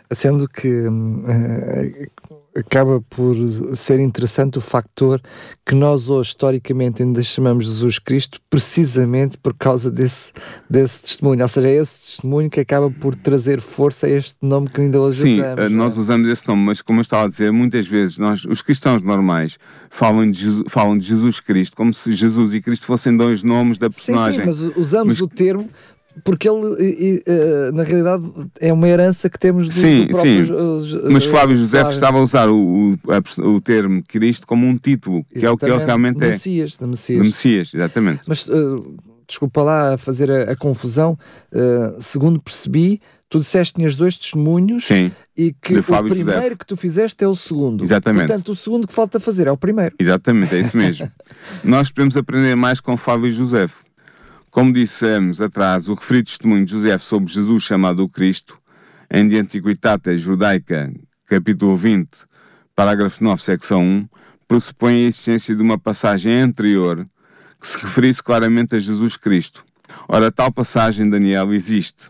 Sendo 0.09 0.47
que 0.47 0.87
uh, 0.87 2.09
acaba 2.57 3.01
por 3.01 3.35
ser 3.75 3.99
interessante 3.99 4.57
o 4.57 4.61
factor 4.61 5.21
que 5.65 5.75
nós 5.75 6.09
hoje, 6.09 6.29
historicamente, 6.29 7.03
ainda 7.03 7.21
chamamos 7.21 7.65
Jesus 7.65 7.99
Cristo 7.99 8.39
precisamente 8.49 9.37
por 9.37 9.53
causa 9.55 9.91
desse, 9.91 10.31
desse 10.69 11.01
testemunho. 11.01 11.41
Ou 11.41 11.47
seja, 11.49 11.67
é 11.67 11.75
esse 11.75 12.01
testemunho 12.01 12.49
que 12.49 12.61
acaba 12.61 12.89
por 12.89 13.13
trazer 13.13 13.59
força 13.59 14.07
a 14.07 14.09
este 14.11 14.37
nome 14.41 14.69
que 14.69 14.79
ainda 14.79 15.01
hoje 15.01 15.23
Sim, 15.23 15.33
usamos. 15.33 15.59
Sim, 15.59 15.65
eh, 15.65 15.69
nós 15.69 15.97
é? 15.97 15.99
usamos 15.99 16.29
esse 16.29 16.47
nome, 16.47 16.63
mas 16.63 16.81
como 16.81 16.99
eu 16.99 17.01
estava 17.01 17.25
a 17.25 17.29
dizer, 17.29 17.51
muitas 17.51 17.85
vezes 17.85 18.17
nós, 18.17 18.45
os 18.45 18.61
cristãos 18.61 19.01
normais 19.01 19.57
falam 19.89 20.31
de, 20.31 20.39
Jesus, 20.39 20.63
falam 20.69 20.97
de 20.97 21.05
Jesus 21.05 21.41
Cristo 21.41 21.75
como 21.75 21.93
se 21.93 22.13
Jesus 22.13 22.53
e 22.53 22.61
Cristo 22.61 22.85
fossem 22.85 23.17
dois 23.17 23.43
nomes 23.43 23.77
da 23.77 23.89
personagem. 23.89 24.45
Sim, 24.45 24.51
sim 24.53 24.65
mas 24.65 24.77
usamos 24.77 25.19
mas... 25.19 25.21
o 25.21 25.27
termo 25.27 25.69
porque 26.23 26.49
ele, 26.49 27.21
uh, 27.27 27.71
na 27.73 27.83
realidade, 27.83 28.23
é 28.59 28.71
uma 28.71 28.87
herança 28.87 29.29
que 29.29 29.39
temos 29.39 29.67
do, 29.67 29.73
sim, 29.73 30.07
sim. 30.13 30.41
Mas 31.11 31.25
Flávio 31.25 31.55
José 31.55 31.81
estava 31.91 32.17
a 32.17 32.21
usar 32.21 32.49
o, 32.49 32.93
o, 32.93 33.55
o 33.55 33.61
termo 33.61 34.03
Cristo 34.07 34.47
como 34.47 34.65
um 34.65 34.77
título, 34.77 35.23
que 35.25 35.45
é 35.45 35.49
o 35.49 35.57
que 35.57 35.65
ele 35.65 35.83
realmente 35.83 36.23
é. 36.23 36.27
Messias, 36.27 36.77
de 36.77 36.87
Messias. 36.87 37.21
De 37.21 37.27
Messias, 37.27 37.71
exatamente. 37.73 38.21
Mas, 38.27 38.45
uh, 38.47 38.95
desculpa 39.27 39.61
lá 39.61 39.97
fazer 39.97 40.29
a, 40.31 40.51
a 40.51 40.55
confusão, 40.55 41.17
uh, 41.53 42.01
segundo 42.01 42.41
percebi, 42.41 42.99
tu 43.29 43.39
disseste 43.39 43.73
que 43.73 43.79
tinhas 43.79 43.95
dois 43.95 44.17
testemunhos 44.17 44.85
Sim, 44.85 45.11
e 45.37 45.53
que 45.53 45.77
o 45.77 45.83
primeiro 45.83 46.15
José. 46.15 46.55
que 46.55 46.65
tu 46.65 46.75
fizeste 46.75 47.23
é 47.23 47.27
o 47.27 47.35
segundo. 47.35 47.83
Exatamente. 47.83 48.27
Portanto, 48.27 48.51
o 48.51 48.55
segundo 48.55 48.87
que 48.87 48.93
falta 48.93 49.19
fazer 49.19 49.47
é 49.47 49.51
o 49.51 49.57
primeiro. 49.57 49.95
Exatamente, 49.99 50.55
é 50.55 50.59
isso 50.59 50.75
mesmo. 50.75 51.09
Nós 51.63 51.91
podemos 51.91 52.17
aprender 52.17 52.55
mais 52.55 52.79
com 52.79 52.97
Flávio 52.97 53.31
José. 53.31 53.69
Como 54.51 54.73
dissemos 54.73 55.41
atrás, 55.41 55.87
o 55.87 55.93
referido 55.93 56.25
testemunho 56.25 56.65
de 56.65 56.71
José 56.71 56.97
sobre 56.97 57.31
Jesus 57.31 57.61
chamado 57.61 58.03
o 58.03 58.09
Cristo, 58.09 58.57
em 59.11 59.27
De 59.27 59.37
Antiquitate 59.37 60.17
Judaica, 60.17 60.91
capítulo 61.27 61.77
20, 61.77 62.09
parágrafo 62.75 63.23
9, 63.23 63.39
secção 63.43 63.85
1, 63.85 64.09
pressupõe 64.47 64.93
a 64.93 65.07
existência 65.07 65.55
de 65.55 65.61
uma 65.61 65.77
passagem 65.77 66.33
anterior 66.33 67.07
que 67.61 67.67
se 67.67 67.77
referisse 67.77 68.23
claramente 68.23 68.75
a 68.75 68.79
Jesus 68.79 69.15
Cristo. 69.15 69.63
Ora, 70.07 70.31
tal 70.31 70.51
passagem, 70.51 71.07
Daniel, 71.07 71.53
existe. 71.53 72.09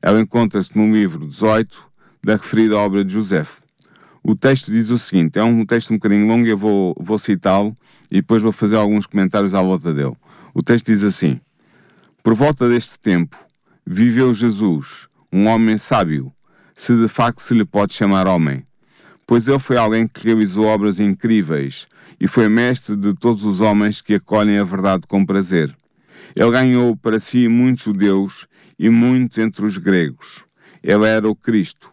Ela 0.00 0.20
encontra-se 0.20 0.78
no 0.78 0.92
livro 0.92 1.26
18 1.26 1.84
da 2.22 2.34
referida 2.34 2.78
obra 2.78 3.04
de 3.04 3.12
José. 3.12 3.44
O 4.22 4.36
texto 4.36 4.70
diz 4.70 4.88
o 4.90 4.98
seguinte: 4.98 5.36
é 5.36 5.42
um 5.42 5.66
texto 5.66 5.90
um 5.90 5.96
bocadinho 5.96 6.28
longo, 6.28 6.46
eu 6.46 6.56
vou, 6.56 6.94
vou 6.96 7.18
citá-lo 7.18 7.74
e 8.08 8.16
depois 8.16 8.40
vou 8.40 8.52
fazer 8.52 8.76
alguns 8.76 9.04
comentários 9.04 9.52
à 9.52 9.60
volta 9.60 9.92
dele. 9.92 10.16
O 10.54 10.62
texto 10.62 10.86
diz 10.86 11.02
assim. 11.02 11.40
Por 12.22 12.34
volta 12.34 12.68
deste 12.68 13.00
tempo, 13.00 13.36
viveu 13.84 14.32
Jesus, 14.32 15.08
um 15.32 15.48
homem 15.48 15.76
sábio, 15.76 16.32
se 16.72 16.96
de 16.96 17.08
facto 17.08 17.40
se 17.40 17.52
lhe 17.52 17.64
pode 17.64 17.94
chamar 17.94 18.28
homem, 18.28 18.64
pois 19.26 19.48
ele 19.48 19.58
foi 19.58 19.76
alguém 19.76 20.06
que 20.06 20.26
realizou 20.26 20.66
obras 20.66 21.00
incríveis 21.00 21.88
e 22.20 22.28
foi 22.28 22.48
mestre 22.48 22.94
de 22.94 23.12
todos 23.12 23.44
os 23.44 23.60
homens 23.60 24.00
que 24.00 24.14
acolhem 24.14 24.56
a 24.56 24.62
verdade 24.62 25.02
com 25.08 25.26
prazer. 25.26 25.76
Ele 26.36 26.50
ganhou 26.52 26.96
para 26.96 27.18
si 27.18 27.48
muitos 27.48 27.82
judeus 27.82 28.46
e 28.78 28.88
muitos 28.88 29.38
entre 29.38 29.66
os 29.66 29.76
gregos. 29.76 30.44
Ele 30.80 31.04
era 31.04 31.28
o 31.28 31.34
Cristo. 31.34 31.90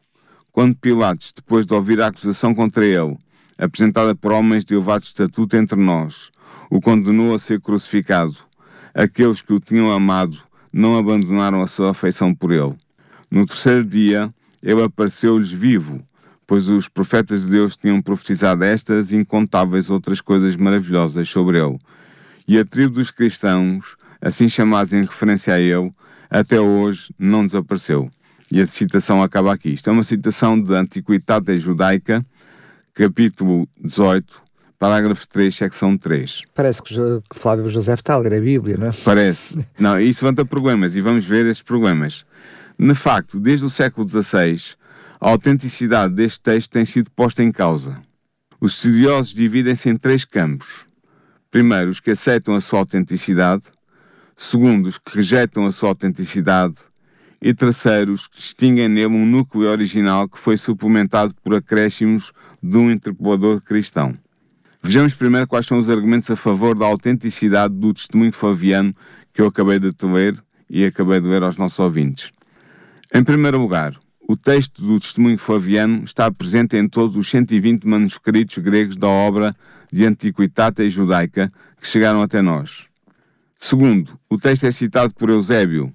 Quando 0.51 0.75
Pilatos, 0.75 1.33
depois 1.35 1.65
de 1.65 1.73
ouvir 1.73 1.99
a 2.01 2.07
acusação 2.07 2.53
contra 2.53 2.85
ele, 2.85 3.17
apresentada 3.57 4.13
por 4.13 4.31
homens 4.31 4.63
de 4.63 4.75
elevado 4.75 5.01
estatuto 5.01 5.57
entre 5.57 5.79
nós, 5.79 6.29
o 6.69 6.79
condenou 6.79 7.33
a 7.33 7.39
ser 7.39 7.59
crucificado, 7.59 8.47
aqueles 8.99 9.41
que 9.41 9.53
o 9.53 9.61
tinham 9.61 9.89
amado 9.89 10.37
não 10.73 10.97
abandonaram 10.97 11.61
a 11.61 11.67
sua 11.67 11.91
afeição 11.91 12.35
por 12.35 12.51
ele. 12.51 12.75
No 13.31 13.45
terceiro 13.45 13.85
dia, 13.85 14.33
ele 14.61 14.83
apareceu-lhes 14.83 15.49
vivo, 15.49 16.03
pois 16.45 16.67
os 16.67 16.89
profetas 16.89 17.45
de 17.45 17.51
Deus 17.51 17.77
tinham 17.77 18.01
profetizado 18.01 18.61
estas 18.65 19.13
e 19.13 19.15
incontáveis 19.15 19.89
outras 19.89 20.19
coisas 20.19 20.57
maravilhosas 20.57 21.29
sobre 21.29 21.63
ele. 21.63 21.79
E 22.45 22.59
a 22.59 22.65
tribo 22.65 22.95
dos 22.95 23.09
cristãos, 23.09 23.95
assim 24.21 24.49
chamados 24.49 24.91
em 24.91 25.01
referência 25.01 25.53
a 25.53 25.61
ele, 25.61 25.93
até 26.29 26.59
hoje 26.59 27.13
não 27.17 27.45
desapareceu. 27.45 28.09
E 28.51 28.61
a 28.61 28.67
citação 28.67 29.23
acaba 29.23 29.53
aqui. 29.53 29.69
Isto 29.69 29.89
é 29.89 29.93
uma 29.93 30.03
citação 30.03 30.59
da 30.59 30.81
Antiquidade 30.81 31.57
Judaica, 31.57 32.25
capítulo 32.93 33.65
18, 33.81 34.41
Parágrafo 34.79 35.27
3, 35.27 35.53
secção 35.53 35.97
3. 35.97 36.43
Parece 36.55 36.81
que 36.81 36.95
Flávio 37.33 37.69
José 37.69 37.93
está 37.93 38.13
a 38.13 38.17
ler 38.17 38.35
a 38.35 38.39
Bíblia, 38.39 38.77
não 38.77 38.87
é? 38.87 38.91
Parece. 39.03 39.59
Não, 39.77 39.99
isso 39.99 40.23
levanta 40.23 40.45
problemas 40.45 40.95
e 40.95 41.01
vamos 41.01 41.25
ver 41.25 41.45
esses 41.45 41.61
problemas. 41.61 42.25
De 42.79 42.95
facto, 42.95 43.41
desde 43.41 43.65
o 43.65 43.69
século 43.69 44.07
XVI, 44.07 44.77
a 45.19 45.29
autenticidade 45.29 46.13
deste 46.13 46.39
texto 46.39 46.71
tem 46.71 46.85
sido 46.85 47.11
posta 47.11 47.43
em 47.43 47.51
causa. 47.51 48.01
Os 48.61 48.75
estudiosos 48.75 49.33
dividem-se 49.33 49.89
em 49.89 49.97
três 49.97 50.23
campos. 50.23 50.85
Primeiro, 51.51 51.89
os 51.89 51.99
que 51.99 52.11
aceitam 52.11 52.55
a 52.55 52.61
sua 52.61 52.79
autenticidade. 52.79 53.63
Segundo, 54.33 54.87
os 54.87 54.97
que 54.97 55.13
rejeitam 55.13 55.65
a 55.65 55.73
sua 55.73 55.89
autenticidade. 55.89 56.77
E 57.41 57.53
terceiro, 57.53 58.13
os 58.13 58.27
que 58.27 58.37
distinguem 58.37 58.87
nele 58.87 59.07
um 59.07 59.25
núcleo 59.25 59.69
original 59.69 60.29
que 60.29 60.39
foi 60.39 60.55
suplementado 60.55 61.35
por 61.43 61.53
acréscimos 61.53 62.31
de 62.63 62.77
um 62.77 62.89
interpolador 62.89 63.59
cristão. 63.59 64.13
Vejamos 64.81 65.13
primeiro 65.13 65.47
quais 65.47 65.65
são 65.65 65.77
os 65.77 65.89
argumentos 65.89 66.31
a 66.31 66.35
favor 66.35 66.75
da 66.75 66.85
autenticidade 66.85 67.73
do 67.73 67.93
testemunho 67.93 68.31
flaviano 68.31 68.93
que 69.33 69.41
eu 69.41 69.47
acabei 69.47 69.79
de 69.79 69.93
te 69.93 70.05
ler 70.05 70.41
e 70.69 70.85
acabei 70.85 71.19
de 71.19 71.27
ler 71.27 71.43
aos 71.43 71.57
nossos 71.57 71.79
ouvintes. 71.79 72.31
Em 73.13 73.23
primeiro 73.23 73.59
lugar, 73.59 73.99
o 74.27 74.37
texto 74.37 74.81
do 74.81 74.99
testemunho 74.99 75.37
flaviano 75.37 76.03
está 76.03 76.31
presente 76.31 76.77
em 76.77 76.87
todos 76.87 77.15
os 77.15 77.29
120 77.29 77.87
manuscritos 77.87 78.57
gregos 78.59 78.95
da 78.95 79.07
obra 79.07 79.55
de 79.91 80.05
Antiquitata 80.05 80.83
e 80.83 80.89
Judaica 80.89 81.49
que 81.79 81.87
chegaram 81.87 82.21
até 82.21 82.41
nós. 82.41 82.87
Segundo, 83.57 84.19
o 84.29 84.37
texto 84.37 84.65
é 84.65 84.71
citado 84.71 85.13
por 85.13 85.29
Eusébio, 85.29 85.93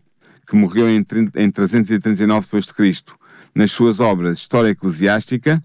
que 0.49 0.57
morreu 0.57 0.89
em, 0.89 1.03
339 1.03 2.47
d.C., 2.53 3.03
nas 3.55 3.71
suas 3.71 4.01
obras 4.01 4.39
História 4.39 4.71
Eclesiástica, 4.71 5.63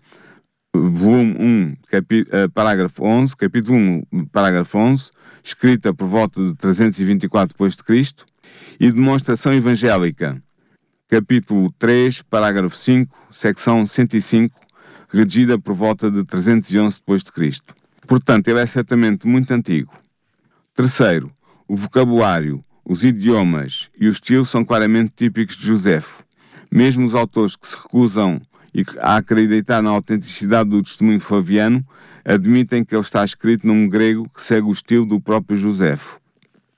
volume 0.73 1.35
1, 1.39 1.75
capi, 1.89 2.21
uh, 2.21 2.49
parágrafo 2.53 3.03
11, 3.03 3.35
capítulo 3.35 3.77
1, 3.77 4.25
parágrafo 4.31 4.77
11, 4.77 5.09
escrita 5.43 5.93
por 5.93 6.07
volta 6.07 6.41
de 6.41 6.55
324 6.55 7.55
d.C., 7.57 8.25
e 8.79 8.91
Demonstração 8.91 9.53
Evangélica, 9.53 10.39
capítulo 11.07 11.73
3, 11.77 12.21
parágrafo 12.23 12.75
5, 12.75 13.27
secção 13.31 13.85
105, 13.85 14.59
redigida 15.09 15.59
por 15.59 15.73
volta 15.73 16.09
de 16.09 16.23
311 16.23 17.01
d.C. 17.07 17.61
Portanto, 18.07 18.47
ele 18.47 18.59
é 18.59 18.65
certamente 18.65 19.27
muito 19.27 19.51
antigo. 19.51 19.93
Terceiro, 20.73 21.31
o 21.67 21.75
vocabulário, 21.75 22.63
os 22.85 23.03
idiomas 23.03 23.89
e 23.99 24.07
o 24.07 24.11
estilo 24.11 24.45
são 24.45 24.63
claramente 24.63 25.13
típicos 25.15 25.57
de 25.57 25.65
Josefo. 25.65 26.23
Mesmo 26.71 27.05
os 27.05 27.15
autores 27.15 27.55
que 27.55 27.67
se 27.67 27.75
recusam 27.75 28.41
e 28.73 28.83
a 28.99 29.17
acreditar 29.17 29.81
na 29.81 29.89
autenticidade 29.89 30.69
do 30.69 30.83
testemunho 30.83 31.19
flaviano, 31.19 31.85
admitem 32.23 32.83
que 32.83 32.95
ele 32.95 33.01
está 33.01 33.23
escrito 33.23 33.65
num 33.65 33.88
grego 33.88 34.29
que 34.29 34.41
segue 34.41 34.67
o 34.67 34.71
estilo 34.71 35.05
do 35.05 35.19
próprio 35.19 35.57
Josefo. 35.57 36.19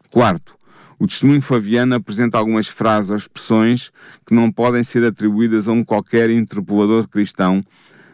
Quarto, 0.10 0.56
o 1.00 1.08
testemunho 1.08 1.42
flaviano 1.42 1.96
apresenta 1.96 2.38
algumas 2.38 2.68
frases 2.68 3.10
ou 3.10 3.18
expressões 3.18 3.92
que 4.26 4.34
não 4.34 4.52
podem 4.52 4.84
ser 4.84 5.04
atribuídas 5.04 5.68
a 5.68 5.72
um 5.72 5.84
qualquer 5.84 6.30
interpolador 6.30 7.08
cristão, 7.08 7.64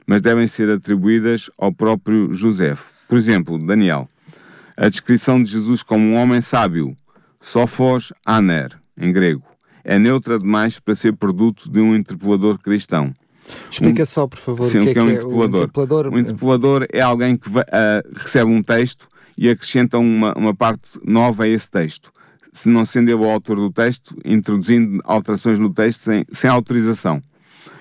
mas 0.05 0.21
devem 0.21 0.47
ser 0.47 0.69
atribuídas 0.69 1.49
ao 1.57 1.73
próprio 1.73 2.33
Josefo. 2.33 2.93
Por 3.07 3.17
exemplo, 3.17 3.57
Daniel. 3.57 4.07
A 4.77 4.87
descrição 4.87 5.41
de 5.41 5.49
Jesus 5.49 5.83
como 5.83 6.03
um 6.03 6.15
homem 6.15 6.39
sábio, 6.39 6.95
sofos 7.41 8.13
aner, 8.25 8.79
em 8.97 9.11
grego, 9.11 9.43
é 9.83 9.97
neutra 9.97 10.37
demais 10.37 10.79
para 10.79 10.95
ser 10.95 11.13
produto 11.13 11.69
de 11.69 11.79
um 11.79 11.95
interpolador 11.95 12.57
cristão. 12.59 13.13
Explica 13.71 14.03
um, 14.03 14.05
só, 14.05 14.27
por 14.27 14.39
favor, 14.39 14.69
sim, 14.69 14.79
o 14.79 14.83
que, 14.83 14.89
é, 14.89 14.93
que 14.93 14.99
é, 14.99 15.01
um 15.01 15.09
interpolador. 15.09 15.61
O 15.61 15.63
interpolador, 15.63 16.19
interpolador 16.19 16.87
é 16.91 17.01
alguém 17.01 17.37
que 17.37 17.49
uh, 17.49 17.63
recebe 18.15 18.51
um 18.51 18.61
texto 18.61 19.07
e 19.37 19.49
acrescenta 19.49 19.97
uma, 19.97 20.33
uma 20.37 20.55
parte 20.55 20.99
nova 21.03 21.43
a 21.43 21.47
esse 21.47 21.69
texto, 21.69 22.11
se 22.51 22.67
não 22.67 22.85
sendo 22.85 23.09
ele 23.09 23.21
o 23.21 23.29
autor 23.29 23.57
do 23.57 23.71
texto, 23.71 24.15
introduzindo 24.25 24.99
alterações 25.03 25.59
no 25.59 25.73
texto 25.73 26.01
sem, 26.01 26.25
sem 26.31 26.49
autorização. 26.49 27.21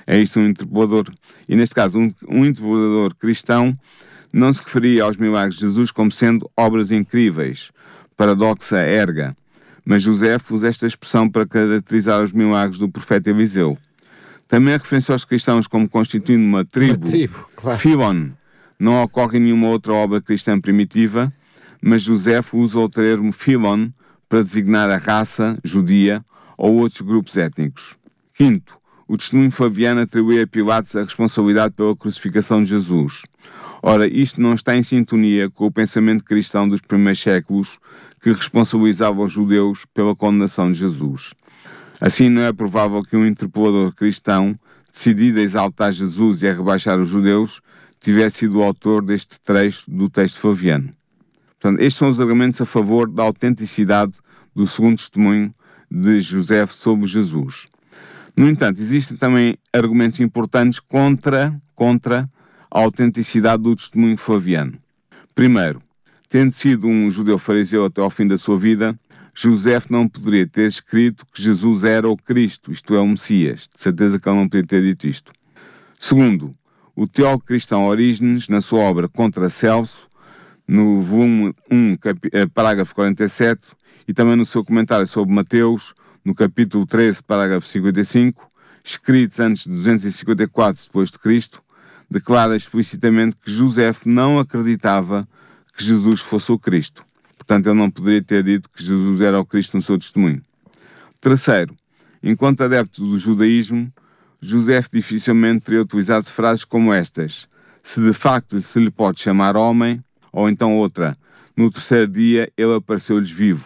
É 0.07 0.19
isso 0.19 0.39
um 0.39 0.47
interpolador. 0.47 1.07
E 1.49 1.57
neste 1.57 1.75
caso, 1.75 1.99
um, 1.99 2.11
um 2.29 2.45
interpolador 2.45 3.15
cristão 3.17 3.77
não 4.33 4.53
se 4.53 4.63
referia 4.63 5.05
aos 5.05 5.17
milagres 5.17 5.57
de 5.57 5.63
Jesus 5.63 5.91
como 5.91 6.13
sendo 6.13 6.49
obras 6.57 6.91
incríveis, 6.91 7.71
paradoxa 8.17 8.79
erga, 8.79 9.35
mas 9.85 10.03
José 10.03 10.37
usa 10.51 10.69
esta 10.69 10.87
expressão 10.87 11.29
para 11.29 11.47
caracterizar 11.47 12.21
os 12.21 12.33
milagres 12.33 12.79
do 12.79 12.89
profeta 12.89 13.31
Eliseu. 13.31 13.79
Também 14.49 14.75
é 14.75 14.77
referência 14.77 15.13
aos 15.13 15.25
cristãos 15.25 15.67
como 15.67 15.89
constituindo 15.89 16.45
uma 16.45 16.65
tribo, 16.65 17.05
uma 17.05 17.11
tribo 17.11 17.49
claro. 17.57 17.79
Filon, 17.79 18.29
Não 18.79 19.03
ocorre 19.03 19.39
em 19.39 19.43
nenhuma 19.43 19.69
outra 19.69 19.93
obra 19.93 20.21
cristã 20.21 20.61
primitiva, 20.61 21.33
mas 21.83 22.03
José 22.03 22.41
usa 22.53 22.79
o 22.79 22.89
termo 22.89 23.33
Philon 23.33 23.89
para 24.29 24.43
designar 24.43 24.91
a 24.91 24.97
raça 24.97 25.57
judia 25.65 26.25
ou 26.57 26.77
outros 26.77 27.01
grupos 27.01 27.37
étnicos. 27.37 27.97
Quinto, 28.35 28.77
o 29.09 29.17
testemunho 29.17 29.51
Fabiano 29.51 30.01
atribui 30.01 30.41
a 30.41 30.47
Pilatos 30.47 30.97
a 30.97 31.03
responsabilidade 31.03 31.75
pela 31.75 31.95
crucificação 31.95 32.63
de 32.63 32.71
Jesus. 32.71 33.23
Ora, 33.83 34.07
isto 34.07 34.41
não 34.41 34.55
está 34.55 34.77
em 34.77 34.83
sintonia 34.83 35.49
com 35.49 35.67
o 35.67 35.71
pensamento 35.71 36.25
cristão 36.25 36.69
dos 36.69 36.81
primeiros 36.81 37.21
séculos 37.21 37.79
que 38.21 38.33
responsabilizava 38.33 39.23
os 39.23 39.33
judeus 39.33 39.87
pela 39.95 40.17
condenação 40.17 40.71
de 40.71 40.79
Jesus. 40.79 41.35
Assim, 42.01 42.29
não 42.29 42.43
é 42.43 42.53
provável 42.53 43.03
que 43.03 43.17
um 43.17 43.25
interpelador 43.25 43.93
cristão, 43.95 44.55
decidido 44.93 45.39
a 45.39 45.43
exaltar 45.43 45.93
Jesus 45.93 46.43
e 46.43 46.49
a 46.49 46.53
rebaixar 46.53 46.99
os 46.99 47.09
judeus, 47.09 47.61
tivesse 48.01 48.39
sido 48.39 48.59
o 48.59 48.63
autor 48.63 49.03
deste 49.03 49.41
trecho 49.41 49.91
do 49.91 50.09
texto 50.09 50.39
faviano. 50.39 50.91
Portanto, 51.59 51.81
estes 51.81 51.97
são 51.97 52.09
os 52.09 52.21
argumentos 52.21 52.61
a 52.61 52.67
favor 52.67 53.11
da 53.11 53.23
autenticidade 53.23 54.13
do 54.55 54.67
segundo 54.67 54.97
testemunho 54.97 55.53
de 55.91 56.21
José 56.21 56.67
sobre 56.67 57.07
Jesus. 57.07 57.67
No 58.37 58.49
entanto, 58.49 58.81
existem 58.81 59.17
também 59.17 59.57
argumentos 59.73 60.21
importantes 60.21 60.79
contra, 60.79 61.59
contra 61.75 62.29
a 62.71 62.81
autenticidade 62.81 63.63
do 63.63 63.75
testemunho 63.75 64.17
flaviano. 64.19 64.75
Primeiro, 65.35 65.83
tendo 66.29 66.53
sido 66.53 66.87
um 66.87 67.09
judeu 67.09 67.39
fariseu 67.39 67.87
até 67.87 68.01
ao 68.01 68.11
fim 68.11 68.27
da 68.27 68.37
sua 68.37 68.59
vida, 68.59 68.99
José 69.39 69.79
não 69.91 70.09
poderia 70.09 70.47
ter 70.47 70.65
escrito 70.65 71.27
que 71.27 71.43
Jesus 71.43 71.85
era 71.85 72.09
o 72.09 72.17
Cristo, 72.17 72.73
isto 72.73 72.95
é, 72.95 73.01
o 73.01 73.07
Messias. 73.07 73.69
De 73.73 73.79
certeza 73.79 74.19
que 74.19 74.27
ele 74.27 74.37
não 74.37 74.49
poderia 74.49 74.67
ter 74.67 74.83
dito 74.83 75.07
isto. 75.07 75.31
Segundo, 75.99 76.57
o 76.95 77.07
teólogo 77.07 77.45
cristão 77.45 77.87
Orígenes, 77.87 78.49
na 78.49 78.63
sua 78.63 78.81
obra 78.81 79.09
Contra 79.09 79.51
Celso, 79.51 80.09
no 80.67 81.03
volume 81.03 81.55
1, 81.71 81.99
eh, 82.33 82.47
parágrafo 82.47 82.95
47, 82.95 83.61
e 84.09 84.15
também 84.15 84.37
no 84.37 84.47
seu 84.47 84.65
comentário 84.65 85.07
sobre 85.07 85.35
Mateus, 85.35 85.93
no 86.25 86.35
capítulo 86.35 86.87
13, 86.87 87.23
parágrafo 87.23 87.67
55, 87.67 88.49
escritos 88.83 89.39
antes 89.39 89.65
de 89.65 89.71
254 89.71 90.83
depois 90.85 91.11
de 91.11 91.19
Cristo, 91.19 91.63
declara 92.11 92.57
explicitamente 92.57 93.37
que 93.37 93.51
José 93.51 93.93
não 94.07 94.39
acreditava 94.39 95.29
que 95.77 95.85
Jesus 95.85 96.21
fosse 96.21 96.51
o 96.51 96.59
Cristo. 96.59 97.05
Portanto, 97.47 97.69
ele 97.69 97.79
não 97.79 97.89
poderia 97.89 98.23
ter 98.23 98.43
dito 98.43 98.69
que 98.69 98.83
Jesus 98.83 99.21
era 99.21 99.39
o 99.39 99.47
Cristo 99.47 99.77
no 99.77 99.83
seu 99.83 99.97
testemunho. 99.97 100.43
Terceiro, 101.21 101.77
enquanto 102.21 102.63
adepto 102.63 103.07
do 103.07 103.17
judaísmo, 103.17 103.93
José 104.41 104.81
dificilmente 104.93 105.65
teria 105.65 105.83
utilizado 105.83 106.27
frases 106.27 106.65
como 106.65 106.93
estas: 106.93 107.47
se 107.83 108.01
de 108.01 108.13
facto 108.13 108.61
se 108.61 108.81
lhe 108.81 108.91
pode 108.91 109.21
chamar 109.21 109.57
homem, 109.57 110.01
ou 110.33 110.49
então 110.49 110.75
outra, 110.75 111.17
no 111.57 111.71
terceiro 111.71 112.09
dia 112.09 112.53
ele 112.57 112.75
apareceu-lhes 112.75 113.31
vivo. 113.31 113.65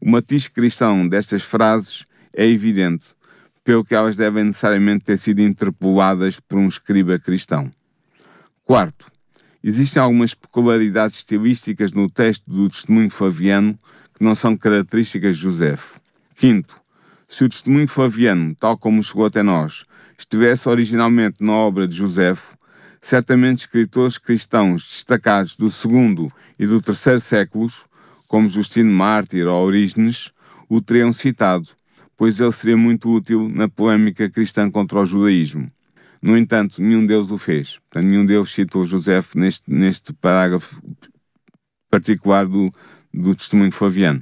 O 0.00 0.10
matiz 0.10 0.48
cristão 0.48 1.06
destas 1.06 1.42
frases 1.42 2.04
é 2.32 2.46
evidente, 2.46 3.14
pelo 3.62 3.84
que 3.84 3.94
elas 3.94 4.16
devem 4.16 4.44
necessariamente 4.44 5.04
ter 5.04 5.18
sido 5.18 5.42
interpoladas 5.42 6.40
por 6.40 6.58
um 6.58 6.66
escriba 6.66 7.18
cristão. 7.18 7.70
Quarto, 8.64 9.06
existem 9.68 10.00
algumas 10.00 10.32
peculiaridades 10.32 11.16
estilísticas 11.16 11.90
no 11.90 12.08
texto 12.08 12.44
do 12.46 12.70
testemunho 12.70 13.10
Flaviano 13.10 13.76
que 14.14 14.22
não 14.22 14.32
são 14.32 14.56
características 14.56 15.36
de 15.36 15.42
Josefo. 15.42 16.00
Quinto, 16.36 16.80
se 17.26 17.44
o 17.44 17.48
testemunho 17.48 17.88
Flaviano, 17.88 18.54
tal 18.54 18.78
como 18.78 19.02
chegou 19.02 19.26
até 19.26 19.42
nós, 19.42 19.84
estivesse 20.16 20.68
originalmente 20.68 21.42
na 21.42 21.52
obra 21.52 21.88
de 21.88 21.96
Josefo, 21.96 22.56
certamente 23.00 23.58
escritores 23.58 24.18
cristãos 24.18 24.82
destacados 24.88 25.56
do 25.56 25.68
segundo 25.68 26.30
e 26.56 26.64
do 26.64 26.80
terceiro 26.80 27.18
séculos 27.18 27.86
como 28.28 28.48
Justino 28.48 28.92
Mártir 28.92 29.48
ou 29.48 29.66
Orígenes, 29.66 30.30
o 30.68 30.80
teriam 30.80 31.12
citado, 31.12 31.68
pois 32.16 32.40
ele 32.40 32.52
seria 32.52 32.76
muito 32.76 33.10
útil 33.10 33.48
na 33.48 33.68
polémica 33.68 34.30
cristã 34.30 34.70
contra 34.70 35.00
o 35.00 35.04
judaísmo. 35.04 35.68
No 36.26 36.36
entanto, 36.36 36.82
nenhum 36.82 37.06
deles 37.06 37.30
o 37.30 37.38
fez. 37.38 37.78
Portanto, 37.88 38.10
nenhum 38.10 38.26
deles 38.26 38.50
citou 38.50 38.84
José 38.84 39.22
neste, 39.36 39.70
neste 39.72 40.12
parágrafo 40.12 40.82
particular 41.88 42.46
do, 42.46 42.72
do 43.14 43.34
testemunho 43.34 43.70
Flaviano. 43.70 44.20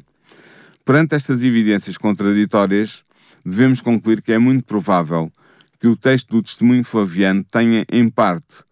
Perante 0.85 1.15
estas 1.15 1.43
evidências 1.43 1.97
contraditórias, 1.97 3.03
devemos 3.45 3.81
concluir 3.81 4.21
que 4.21 4.33
é 4.33 4.39
muito 4.39 4.65
provável 4.65 5.33
que 5.81 5.89
o 5.89 5.97
texto 5.97 6.29
do 6.29 6.43
testemunho 6.43 6.85
Flaviano 6.85 7.43
tenha, 7.43 7.85
em 7.91 8.09
parte, 8.11 8.63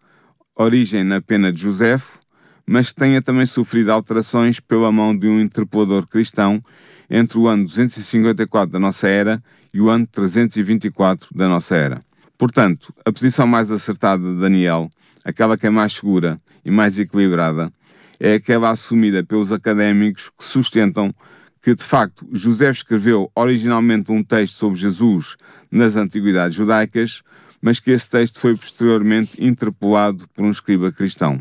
origem 0.55 1.03
na 1.03 1.19
pena 1.19 1.51
de 1.51 1.59
Josefo 1.59 2.21
mas 2.65 2.89
que 2.89 2.95
tenha 2.95 3.21
também 3.21 3.45
sofrido 3.45 3.91
alterações 3.91 4.59
pela 4.59 4.91
mão 4.91 5.15
de 5.15 5.27
um 5.27 5.39
interpelador 5.39 6.07
cristão 6.07 6.61
entre 7.09 7.37
o 7.37 7.47
ano 7.47 7.65
254 7.65 8.71
da 8.71 8.79
nossa 8.79 9.07
era 9.07 9.43
e 9.73 9.81
o 9.81 9.89
ano 9.89 10.07
324 10.07 11.29
da 11.35 11.47
nossa 11.49 11.75
era. 11.75 11.99
Portanto, 12.43 12.93
a 13.05 13.11
posição 13.13 13.47
mais 13.47 13.71
acertada 13.71 14.21
de 14.21 14.37
Daniel, 14.37 14.91
aquela 15.23 15.57
que 15.57 15.65
é 15.65 15.69
mais 15.69 15.93
segura 15.93 16.37
e 16.65 16.69
mais 16.69 16.99
equilibrada, 16.99 17.71
é 18.19 18.33
aquela 18.33 18.69
assumida 18.69 19.23
pelos 19.23 19.53
académicos 19.53 20.29
que 20.37 20.43
sustentam 20.43 21.15
que, 21.61 21.73
de 21.73 21.85
facto, 21.85 22.27
José 22.33 22.69
escreveu 22.69 23.31
originalmente 23.33 24.11
um 24.11 24.21
texto 24.21 24.55
sobre 24.55 24.77
Jesus 24.77 25.37
nas 25.71 25.95
antiguidades 25.95 26.57
judaicas, 26.57 27.21
mas 27.61 27.79
que 27.79 27.91
esse 27.91 28.09
texto 28.09 28.41
foi 28.41 28.57
posteriormente 28.57 29.41
interpolado 29.41 30.27
por 30.35 30.43
um 30.43 30.49
escriba 30.49 30.91
cristão. 30.91 31.39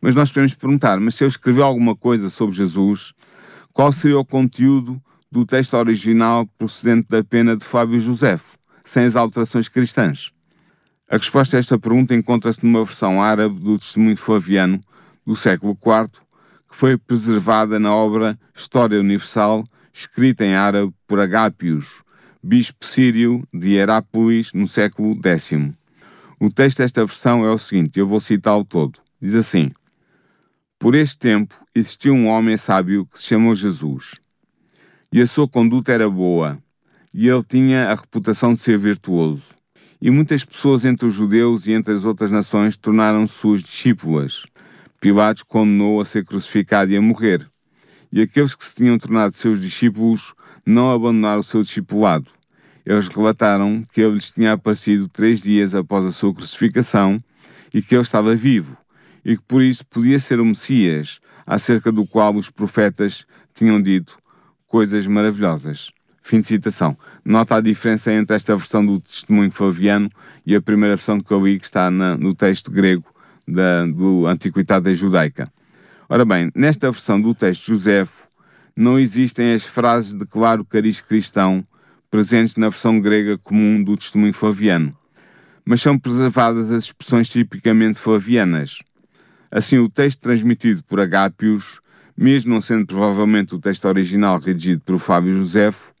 Mas 0.00 0.14
nós 0.14 0.30
podemos 0.30 0.54
perguntar: 0.54 0.98
mas 1.00 1.16
se 1.16 1.22
eu 1.22 1.28
escrever 1.28 1.60
alguma 1.60 1.94
coisa 1.94 2.30
sobre 2.30 2.56
Jesus, 2.56 3.12
qual 3.74 3.92
seria 3.92 4.18
o 4.18 4.24
conteúdo 4.24 4.98
do 5.30 5.44
texto 5.44 5.74
original 5.74 6.46
procedente 6.56 7.10
da 7.10 7.22
pena 7.22 7.54
de 7.54 7.62
Fábio 7.62 8.00
Josefo, 8.00 8.58
sem 8.84 9.04
as 9.04 9.16
alterações 9.16 9.68
cristãs? 9.68 10.32
A 11.08 11.16
resposta 11.16 11.56
a 11.56 11.60
esta 11.60 11.78
pergunta 11.78 12.14
encontra-se 12.14 12.64
numa 12.64 12.84
versão 12.84 13.22
árabe 13.22 13.58
do 13.58 13.78
Testemunho 13.78 14.16
Flaviano 14.16 14.80
do 15.26 15.34
século 15.34 15.72
IV, 15.72 16.10
que 16.68 16.76
foi 16.76 16.96
preservada 16.96 17.78
na 17.78 17.94
obra 17.94 18.38
História 18.54 19.00
Universal, 19.00 19.64
escrita 19.92 20.44
em 20.44 20.54
árabe 20.54 20.92
por 21.06 21.18
Agápios, 21.18 22.02
bispo 22.42 22.86
sírio 22.86 23.46
de 23.52 23.74
Herápolis, 23.74 24.52
no 24.52 24.68
século 24.68 25.18
X. 25.22 25.72
O 26.40 26.48
texto 26.48 26.78
desta 26.78 27.04
versão 27.04 27.44
é 27.44 27.50
o 27.50 27.58
seguinte, 27.58 27.98
eu 27.98 28.06
vou 28.06 28.20
citá-lo 28.20 28.64
todo. 28.64 28.98
Diz 29.20 29.34
assim: 29.34 29.72
por 30.80 30.94
este 30.94 31.18
tempo 31.18 31.54
existiu 31.74 32.14
um 32.14 32.26
homem 32.26 32.56
sábio 32.56 33.04
que 33.04 33.18
se 33.20 33.26
chamou 33.26 33.54
Jesus. 33.54 34.18
E 35.12 35.20
a 35.20 35.26
sua 35.26 35.46
conduta 35.46 35.92
era 35.92 36.08
boa, 36.08 36.58
e 37.14 37.28
ele 37.28 37.42
tinha 37.42 37.88
a 37.88 37.94
reputação 37.94 38.54
de 38.54 38.60
ser 38.60 38.78
virtuoso. 38.78 39.44
E 40.00 40.10
muitas 40.10 40.44
pessoas 40.44 40.84
entre 40.84 41.06
os 41.06 41.14
judeus 41.14 41.66
e 41.66 41.72
entre 41.72 41.92
as 41.92 42.04
outras 42.04 42.30
nações 42.30 42.76
tornaram-se 42.76 43.34
suas 43.34 43.62
discípulas. 43.62 44.46
Pilatos 45.00 45.42
condenou 45.42 46.00
a 46.00 46.04
ser 46.04 46.24
crucificado 46.24 46.90
e 46.90 46.96
a 46.96 47.02
morrer. 47.02 47.46
E 48.12 48.22
aqueles 48.22 48.54
que 48.54 48.64
se 48.64 48.74
tinham 48.74 48.98
tornado 48.98 49.34
seus 49.34 49.60
discípulos 49.60 50.34
não 50.64 50.90
abandonaram 50.90 51.40
o 51.40 51.44
seu 51.44 51.62
discipulado. 51.62 52.30
Eles 52.86 53.08
relataram 53.08 53.84
que 53.92 54.00
ele 54.00 54.14
lhes 54.14 54.30
tinha 54.30 54.52
aparecido 54.52 55.08
três 55.08 55.42
dias 55.42 55.74
após 55.74 56.04
a 56.04 56.12
sua 56.12 56.34
crucificação 56.34 57.18
e 57.72 57.82
que 57.82 57.94
ele 57.94 58.02
estava 58.02 58.34
vivo 58.34 58.76
e 59.24 59.36
que 59.36 59.42
por 59.42 59.62
isso 59.62 59.86
podia 59.86 60.18
ser 60.18 60.40
o 60.40 60.44
Messias, 60.44 61.20
acerca 61.46 61.90
do 61.90 62.06
qual 62.06 62.34
os 62.34 62.50
profetas 62.50 63.26
tinham 63.54 63.80
dito 63.80 64.18
coisas 64.66 65.06
maravilhosas. 65.06 65.90
Fim 66.22 66.40
de 66.40 66.46
citação. 66.46 66.96
Nota 67.24 67.56
a 67.56 67.60
diferença 67.60 68.12
entre 68.12 68.36
esta 68.36 68.56
versão 68.56 68.84
do 68.84 69.00
testemunho 69.00 69.50
flaviano 69.50 70.10
e 70.46 70.54
a 70.54 70.60
primeira 70.60 70.96
versão 70.96 71.20
que 71.20 71.32
eu 71.32 71.44
li, 71.44 71.58
que 71.58 71.64
está 71.64 71.90
na, 71.90 72.16
no 72.16 72.34
texto 72.34 72.70
grego 72.70 73.04
da, 73.46 73.86
do 73.86 74.26
Antiquidade 74.26 74.94
Judaica. 74.94 75.52
Ora 76.08 76.24
bem, 76.24 76.50
nesta 76.54 76.90
versão 76.90 77.20
do 77.20 77.34
texto 77.34 77.66
Josefo, 77.66 78.28
não 78.76 78.98
existem 78.98 79.52
as 79.52 79.64
frases 79.64 80.14
de 80.14 80.26
claro 80.26 80.64
cariz 80.64 81.00
cristão 81.00 81.64
presentes 82.10 82.56
na 82.56 82.68
versão 82.68 83.00
grega 83.00 83.38
comum 83.38 83.82
do 83.82 83.96
testemunho 83.96 84.32
flaviano, 84.32 84.92
mas 85.64 85.80
são 85.80 85.98
preservadas 85.98 86.70
as 86.72 86.84
expressões 86.84 87.28
tipicamente 87.28 88.00
flavianas. 88.00 88.78
Assim, 89.50 89.78
o 89.78 89.88
texto 89.88 90.20
transmitido 90.20 90.82
por 90.84 91.00
Agápios, 91.00 91.80
mesmo 92.16 92.52
não 92.52 92.60
sendo 92.60 92.86
provavelmente 92.86 93.54
o 93.54 93.58
texto 93.58 93.84
original 93.86 94.38
redigido 94.38 94.82
por 94.84 94.98
Fábio 94.98 95.36
Josefo, 95.36 95.92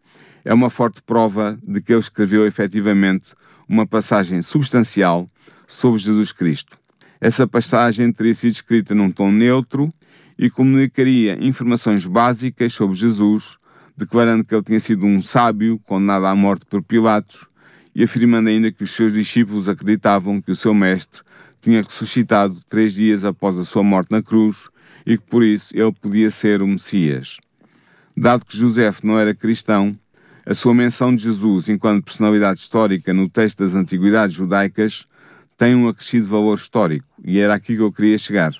é 0.50 0.54
uma 0.54 0.68
forte 0.68 1.00
prova 1.00 1.56
de 1.62 1.80
que 1.80 1.92
ele 1.92 2.00
escreveu 2.00 2.44
efetivamente 2.44 3.34
uma 3.68 3.86
passagem 3.86 4.42
substancial 4.42 5.24
sobre 5.64 6.00
Jesus 6.00 6.32
Cristo. 6.32 6.76
Essa 7.20 7.46
passagem 7.46 8.12
teria 8.12 8.34
sido 8.34 8.50
escrita 8.50 8.92
num 8.92 9.12
tom 9.12 9.30
neutro 9.30 9.88
e 10.36 10.50
comunicaria 10.50 11.38
informações 11.40 12.04
básicas 12.04 12.72
sobre 12.72 12.96
Jesus, 12.96 13.58
declarando 13.96 14.42
que 14.42 14.52
ele 14.52 14.64
tinha 14.64 14.80
sido 14.80 15.06
um 15.06 15.22
sábio 15.22 15.78
condenado 15.78 16.26
à 16.26 16.34
morte 16.34 16.66
por 16.66 16.82
Pilatos 16.82 17.46
e 17.94 18.02
afirmando 18.02 18.48
ainda 18.48 18.72
que 18.72 18.82
os 18.82 18.90
seus 18.90 19.12
discípulos 19.12 19.68
acreditavam 19.68 20.42
que 20.42 20.50
o 20.50 20.56
seu 20.56 20.74
mestre 20.74 21.22
tinha 21.60 21.80
ressuscitado 21.80 22.60
três 22.68 22.92
dias 22.92 23.24
após 23.24 23.56
a 23.56 23.64
sua 23.64 23.84
morte 23.84 24.10
na 24.10 24.20
cruz 24.20 24.68
e 25.06 25.16
que 25.16 25.24
por 25.26 25.44
isso 25.44 25.72
ele 25.76 25.92
podia 25.92 26.28
ser 26.28 26.60
o 26.60 26.66
Messias. 26.66 27.36
Dado 28.16 28.44
que 28.44 28.56
José 28.56 28.92
não 29.04 29.16
era 29.16 29.32
cristão, 29.32 29.96
a 30.46 30.54
sua 30.54 30.74
menção 30.74 31.14
de 31.14 31.22
Jesus 31.22 31.68
enquanto 31.68 32.04
personalidade 32.04 32.60
histórica 32.60 33.12
no 33.12 33.28
texto 33.28 33.58
das 33.58 33.74
antiguidades 33.74 34.34
judaicas 34.34 35.04
tem 35.56 35.74
um 35.74 35.88
acrescido 35.88 36.26
valor 36.26 36.56
histórico 36.56 37.06
e 37.24 37.38
era 37.38 37.54
aqui 37.54 37.76
que 37.76 37.82
eu 37.82 37.92
queria 37.92 38.16
chegar. 38.16 38.52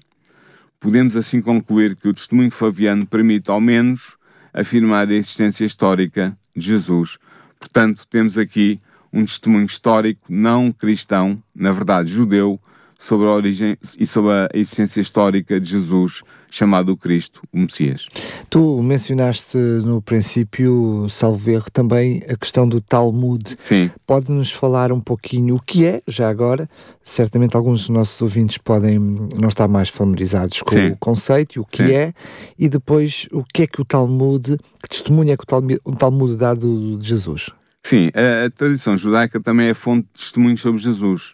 Podemos 0.79 1.17
assim 1.17 1.41
concluir 1.41 1.97
que 1.97 2.09
o 2.09 2.15
testemunho 2.15 2.51
faviano 2.51 3.07
permite, 3.07 3.51
ao 3.51 3.61
menos, 3.61 4.17
afirmar 4.53 5.09
a 5.09 5.15
existência 5.15 5.65
histórica 5.65 6.37
de 6.57 6.67
Jesus. 6.67 7.19
Portanto, 7.59 8.07
temos 8.09 8.39
aqui 8.39 8.79
um 9.13 9.25
testemunho 9.25 9.67
histórico 9.67 10.23
não 10.29 10.73
cristão, 10.73 11.43
na 11.55 11.73
verdade 11.73 12.11
judeu, 12.11 12.61
sobre 12.99 13.27
a 13.27 13.31
origem 13.31 13.79
e 13.99 14.07
sobre 14.07 14.33
a 14.33 14.49
existência 14.55 15.01
histórica 15.01 15.61
de 15.61 15.71
Jesus, 15.71 16.23
chamado 16.51 16.97
Cristo, 16.97 17.43
o 17.53 17.59
Messias. 17.59 18.07
Tu 18.51 18.83
mencionaste 18.83 19.57
no 19.57 20.03
princípio, 20.03 21.07
salvo 21.09 21.51
erro, 21.51 21.67
também 21.73 22.23
a 22.29 22.37
questão 22.37 22.69
do 22.69 22.81
Talmud. 22.81 23.55
Sim. 23.57 23.91
Pode-nos 24.07 24.53
falar 24.53 24.93
um 24.93 25.01
pouquinho 25.01 25.55
o 25.55 25.63
que 25.63 25.87
é, 25.87 26.03
já 26.07 26.29
agora? 26.29 26.69
Certamente 27.03 27.57
alguns 27.57 27.81
dos 27.81 27.89
nossos 27.91 28.21
ouvintes 28.21 28.59
podem 28.59 28.99
não 28.99 29.49
estar 29.49 29.69
mais 29.69 29.89
familiarizados 29.89 30.61
com 30.63 30.73
Sim. 30.73 30.89
o 30.89 30.99
conceito 30.99 31.57
e 31.57 31.61
o 31.61 31.65
que 31.65 31.85
Sim. 31.85 31.93
é, 31.93 32.13
e 32.59 32.69
depois 32.69 33.29
o 33.31 33.45
que 33.45 33.63
é 33.63 33.67
que 33.67 33.81
o 33.81 33.85
Talmud, 33.85 34.59
que 34.83 34.89
testemunho 34.89 35.33
é 35.33 35.37
que 35.37 35.45
o 35.85 35.97
Talmud, 35.97 36.37
dá 36.37 36.55
de 36.55 36.99
Jesus? 37.01 37.51
Sim, 37.83 38.11
a, 38.15 38.47
a 38.47 38.51
tradição 38.51 38.97
judaica 38.97 39.41
também 39.41 39.69
é 39.69 39.75
fonte 39.75 40.07
de 40.13 40.21
testemunhos 40.21 40.61
sobre 40.61 40.83
Jesus. 40.83 41.33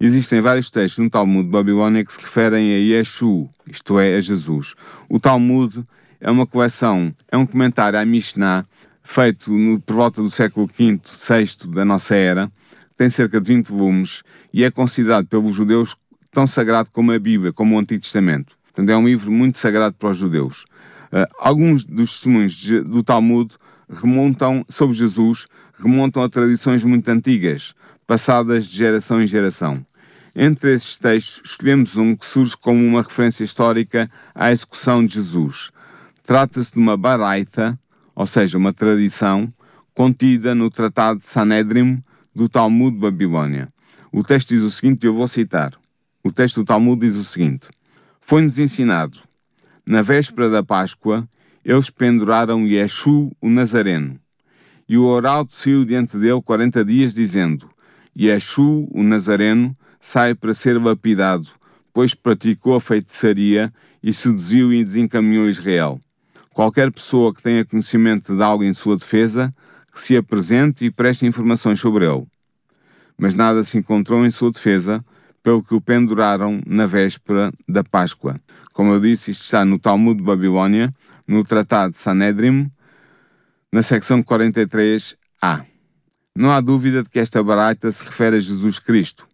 Existem 0.00 0.40
vários 0.40 0.70
textos 0.70 1.02
no 1.02 1.10
Talmud 1.10 1.48
babilónia 1.50 2.04
que 2.04 2.12
se 2.12 2.20
referem 2.20 2.72
a 2.72 2.78
Yeshu, 2.78 3.50
isto 3.66 3.98
é, 3.98 4.14
a 4.14 4.20
Jesus. 4.20 4.76
O 5.08 5.18
Talmud 5.18 5.82
é 6.20 6.30
uma 6.30 6.46
coleção, 6.46 7.12
é 7.30 7.36
um 7.36 7.44
comentário 7.44 7.98
à 7.98 8.04
Mishnah, 8.04 8.64
feito 9.02 9.52
no, 9.52 9.80
por 9.80 9.96
volta 9.96 10.22
do 10.22 10.30
século 10.30 10.68
V, 10.68 11.00
VI 11.02 11.68
da 11.74 11.84
nossa 11.84 12.14
era, 12.14 12.48
tem 12.96 13.08
cerca 13.08 13.40
de 13.40 13.48
20 13.48 13.70
volumes 13.70 14.22
e 14.52 14.62
é 14.62 14.70
considerado 14.70 15.26
pelos 15.26 15.56
judeus 15.56 15.96
tão 16.30 16.46
sagrado 16.46 16.90
como 16.92 17.10
a 17.10 17.18
Bíblia, 17.18 17.52
como 17.52 17.74
o 17.74 17.78
Antigo 17.80 18.00
Testamento. 18.00 18.56
Portanto, 18.66 18.90
é 18.90 18.96
um 18.96 19.04
livro 19.04 19.32
muito 19.32 19.58
sagrado 19.58 19.96
para 19.96 20.10
os 20.10 20.16
judeus. 20.16 20.64
Uh, 21.12 21.26
alguns 21.40 21.84
dos 21.84 22.12
testemunhos 22.12 22.52
de, 22.52 22.82
do 22.82 23.02
Talmud 23.02 23.52
remontam, 23.90 24.64
sobre 24.68 24.96
Jesus, 24.96 25.46
remontam 25.74 26.22
a 26.22 26.28
tradições 26.28 26.84
muito 26.84 27.08
antigas, 27.08 27.74
passadas 28.08 28.66
de 28.66 28.74
geração 28.74 29.22
em 29.22 29.26
geração. 29.26 29.84
Entre 30.34 30.72
esses 30.72 30.96
textos, 30.96 31.42
escolhemos 31.44 31.98
um 31.98 32.16
que 32.16 32.24
surge 32.24 32.56
como 32.56 32.82
uma 32.82 33.02
referência 33.02 33.44
histórica 33.44 34.10
à 34.34 34.50
execução 34.50 35.04
de 35.04 35.14
Jesus. 35.14 35.70
Trata-se 36.24 36.72
de 36.72 36.78
uma 36.78 36.96
baraita, 36.96 37.78
ou 38.16 38.26
seja, 38.26 38.56
uma 38.56 38.72
tradição, 38.72 39.46
contida 39.92 40.54
no 40.54 40.70
Tratado 40.70 41.20
de 41.20 41.26
Sanedrim 41.26 42.02
do 42.34 42.48
Talmud 42.48 42.94
de 42.94 43.00
Babilônia. 43.02 43.68
O 44.10 44.22
texto 44.24 44.48
diz 44.48 44.62
o 44.62 44.70
seguinte, 44.70 45.04
eu 45.04 45.14
vou 45.14 45.28
citar. 45.28 45.74
O 46.24 46.32
texto 46.32 46.62
do 46.62 46.64
Talmud 46.64 46.98
diz 46.98 47.14
o 47.14 47.24
seguinte: 47.24 47.68
Foi-nos 48.22 48.58
ensinado, 48.58 49.18
na 49.84 50.00
véspera 50.00 50.48
da 50.48 50.62
Páscoa, 50.62 51.28
eles 51.62 51.90
penduraram 51.90 52.66
Yeshu, 52.66 53.30
o 53.38 53.50
Nazareno, 53.50 54.18
e 54.88 54.96
o 54.96 55.04
oral 55.04 55.46
saiu 55.50 55.84
diante 55.84 56.16
dele 56.16 56.40
quarenta 56.40 56.82
dias, 56.82 57.12
dizendo: 57.12 57.68
Yeshu, 58.18 58.88
o 58.92 59.02
Nazareno, 59.02 59.72
sai 60.00 60.34
para 60.34 60.52
ser 60.52 60.80
lapidado, 60.80 61.48
pois 61.92 62.14
praticou 62.14 62.74
a 62.74 62.80
feitiçaria 62.80 63.72
e 64.02 64.12
seduziu 64.12 64.72
e 64.72 64.84
desencaminhou 64.84 65.48
Israel. 65.48 66.00
Qualquer 66.50 66.90
pessoa 66.90 67.32
que 67.32 67.42
tenha 67.42 67.64
conhecimento 67.64 68.34
de 68.34 68.42
algo 68.42 68.64
em 68.64 68.72
sua 68.72 68.96
defesa, 68.96 69.54
que 69.92 70.00
se 70.00 70.16
apresente 70.16 70.84
e 70.84 70.90
preste 70.90 71.26
informações 71.26 71.78
sobre 71.78 72.06
ele. 72.06 72.26
Mas 73.16 73.34
nada 73.34 73.62
se 73.62 73.78
encontrou 73.78 74.24
em 74.26 74.30
sua 74.30 74.50
defesa, 74.50 75.04
pelo 75.42 75.62
que 75.62 75.74
o 75.74 75.80
penduraram 75.80 76.60
na 76.66 76.86
véspera 76.86 77.52
da 77.68 77.84
Páscoa. 77.84 78.36
Como 78.72 78.92
eu 78.92 79.00
disse, 79.00 79.30
isto 79.30 79.44
está 79.44 79.64
no 79.64 79.78
Talmud 79.78 80.18
de 80.18 80.24
Babilônia, 80.24 80.92
no 81.26 81.44
Tratado 81.44 81.92
de 81.92 81.98
Sanedrim, 81.98 82.70
na 83.72 83.82
secção 83.82 84.22
43a. 84.22 85.64
Não 86.36 86.50
há 86.50 86.60
dúvida 86.60 87.02
de 87.02 87.08
que 87.08 87.18
esta 87.18 87.42
baraita 87.42 87.90
se 87.90 88.04
refere 88.04 88.36
a 88.36 88.40
Jesus 88.40 88.78
Cristo. 88.78 89.26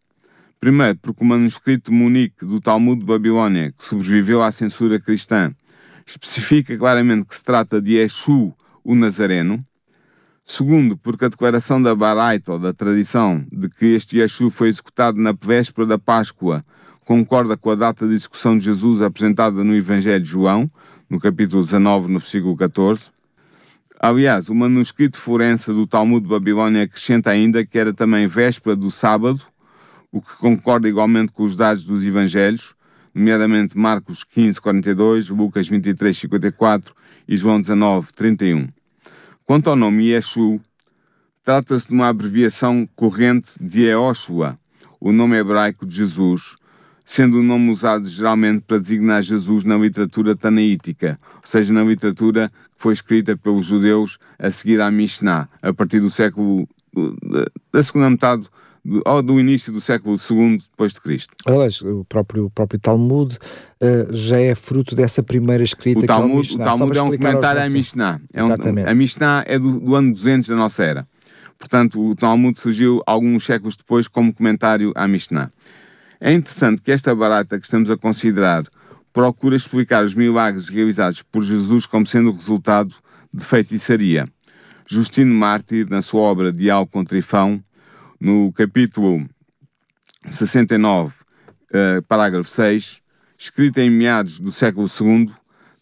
Primeiro, 0.58 0.98
porque 1.02 1.22
o 1.22 1.26
manuscrito 1.26 1.92
Munique 1.92 2.44
do 2.44 2.60
Talmud 2.60 3.00
de 3.00 3.06
Babilônia, 3.06 3.72
que 3.72 3.84
sobreviveu 3.84 4.42
à 4.42 4.50
censura 4.50 4.98
cristã, 4.98 5.54
especifica 6.06 6.76
claramente 6.76 7.26
que 7.26 7.34
se 7.34 7.42
trata 7.42 7.80
de 7.80 7.96
Exu, 7.96 8.54
o 8.82 8.94
Nazareno. 8.94 9.62
Segundo, 10.44 10.96
porque 10.96 11.24
a 11.24 11.28
declaração 11.28 11.80
da 11.80 11.94
Baraita, 11.94 12.52
ou 12.52 12.58
da 12.58 12.72
tradição, 12.72 13.44
de 13.50 13.68
que 13.68 13.86
este 13.94 14.18
Yeshu 14.18 14.50
foi 14.50 14.68
executado 14.68 15.18
na 15.18 15.32
véspera 15.32 15.86
da 15.86 15.98
Páscoa, 15.98 16.62
concorda 17.04 17.56
com 17.56 17.70
a 17.70 17.74
data 17.74 18.06
de 18.06 18.14
execução 18.14 18.56
de 18.56 18.64
Jesus 18.64 19.00
apresentada 19.00 19.64
no 19.64 19.74
Evangelho 19.74 20.22
de 20.22 20.28
João, 20.28 20.70
no 21.08 21.18
capítulo 21.18 21.62
19, 21.62 22.12
no 22.12 22.18
versículo 22.18 22.56
14. 22.56 23.13
Aliás, 24.06 24.50
o 24.50 24.54
manuscrito 24.54 25.16
forense 25.16 25.72
do 25.72 25.86
Talmud 25.86 26.20
de 26.22 26.28
Babilônia 26.28 26.82
acrescenta 26.82 27.30
ainda 27.30 27.64
que 27.64 27.78
era 27.78 27.90
também 27.90 28.26
véspera 28.26 28.76
do 28.76 28.90
sábado, 28.90 29.40
o 30.12 30.20
que 30.20 30.36
concorda 30.36 30.86
igualmente 30.86 31.32
com 31.32 31.42
os 31.42 31.56
dados 31.56 31.86
dos 31.86 32.04
Evangelhos, 32.04 32.74
nomeadamente 33.14 33.78
Marcos 33.78 34.22
15, 34.22 34.60
42, 34.60 35.30
Lucas 35.30 35.66
23, 35.66 36.18
54 36.18 36.94
e 37.26 37.34
João 37.34 37.58
19, 37.58 38.12
31. 38.12 38.68
Quanto 39.42 39.70
ao 39.70 39.76
nome 39.76 40.10
Yeshu, 40.10 40.60
trata-se 41.42 41.88
de 41.88 41.94
uma 41.94 42.08
abreviação 42.08 42.86
corrente 42.94 43.52
de 43.58 43.84
Eoshua, 43.84 44.54
o 45.00 45.12
nome 45.12 45.38
hebraico 45.38 45.86
de 45.86 45.96
Jesus, 45.96 46.56
sendo 47.06 47.38
o 47.38 47.42
nome 47.42 47.70
usado 47.70 48.06
geralmente 48.06 48.64
para 48.66 48.78
designar 48.78 49.22
Jesus 49.22 49.64
na 49.64 49.78
literatura 49.78 50.36
tanaítica, 50.36 51.18
ou 51.36 51.40
seja, 51.46 51.72
na 51.72 51.82
literatura 51.82 52.52
foi 52.84 52.92
escrita 52.92 53.34
pelos 53.34 53.64
judeus 53.64 54.18
a 54.38 54.50
seguir 54.50 54.78
à 54.82 54.90
Mishnah, 54.90 55.48
a 55.62 55.72
partir 55.72 56.00
do 56.00 56.10
século 56.10 56.68
da 57.72 57.82
segunda 57.82 58.10
metade 58.10 58.46
do, 58.84 59.22
do 59.22 59.40
início 59.40 59.72
do 59.72 59.80
século 59.80 60.18
II 60.18 60.58
depois 60.58 60.92
de 60.92 61.00
Cristo. 61.00 61.32
Aliás, 61.46 61.80
o 61.80 62.04
próprio, 62.04 62.44
o 62.44 62.50
próprio 62.50 62.78
Talmud 62.78 63.38
uh, 63.80 64.14
já 64.14 64.38
é 64.38 64.54
fruto 64.54 64.94
dessa 64.94 65.22
primeira 65.22 65.64
escrita 65.64 66.00
o 66.00 66.06
Talmud, 66.06 66.46
que 66.46 66.56
é 66.56 66.58
o, 66.58 66.60
o 66.60 66.64
Talmud 66.64 66.98
é 66.98 67.02
um 67.02 67.16
comentário 67.16 67.62
à 67.62 67.68
Mishnah. 67.70 68.20
É 68.34 68.44
um, 68.44 68.48
a 68.86 68.94
Mishnah 68.94 69.44
é 69.46 69.58
do, 69.58 69.80
do 69.80 69.94
ano 69.94 70.12
200 70.12 70.50
da 70.50 70.56
nossa 70.56 70.84
era. 70.84 71.06
Portanto, 71.58 72.06
o 72.06 72.14
Talmud 72.14 72.58
surgiu 72.58 73.00
alguns 73.06 73.46
séculos 73.46 73.78
depois 73.78 74.06
como 74.06 74.30
comentário 74.30 74.92
à 74.94 75.08
Mishnah. 75.08 75.50
É 76.20 76.30
interessante 76.34 76.82
que 76.82 76.92
esta 76.92 77.14
barata 77.14 77.58
que 77.58 77.64
estamos 77.64 77.90
a 77.90 77.96
considerar 77.96 78.64
procura 79.14 79.54
explicar 79.54 80.02
os 80.02 80.12
milagres 80.12 80.68
realizados 80.68 81.22
por 81.22 81.40
Jesus 81.40 81.86
como 81.86 82.04
sendo 82.04 82.30
o 82.30 82.34
resultado 82.34 82.92
de 83.32 83.44
feitiçaria. 83.44 84.26
Justino 84.90 85.32
Mártir, 85.32 85.88
na 85.88 86.02
sua 86.02 86.22
obra 86.22 86.52
Diálogo 86.52 86.90
com 86.90 87.04
Trifão, 87.04 87.62
no 88.20 88.52
capítulo 88.52 89.24
69, 90.26 91.14
uh, 91.14 91.16
eh, 91.72 92.00
parágrafo 92.08 92.50
6, 92.50 93.00
escrita 93.38 93.80
em 93.80 93.88
meados 93.88 94.40
do 94.40 94.50
século 94.50 94.88
II, 94.88 95.30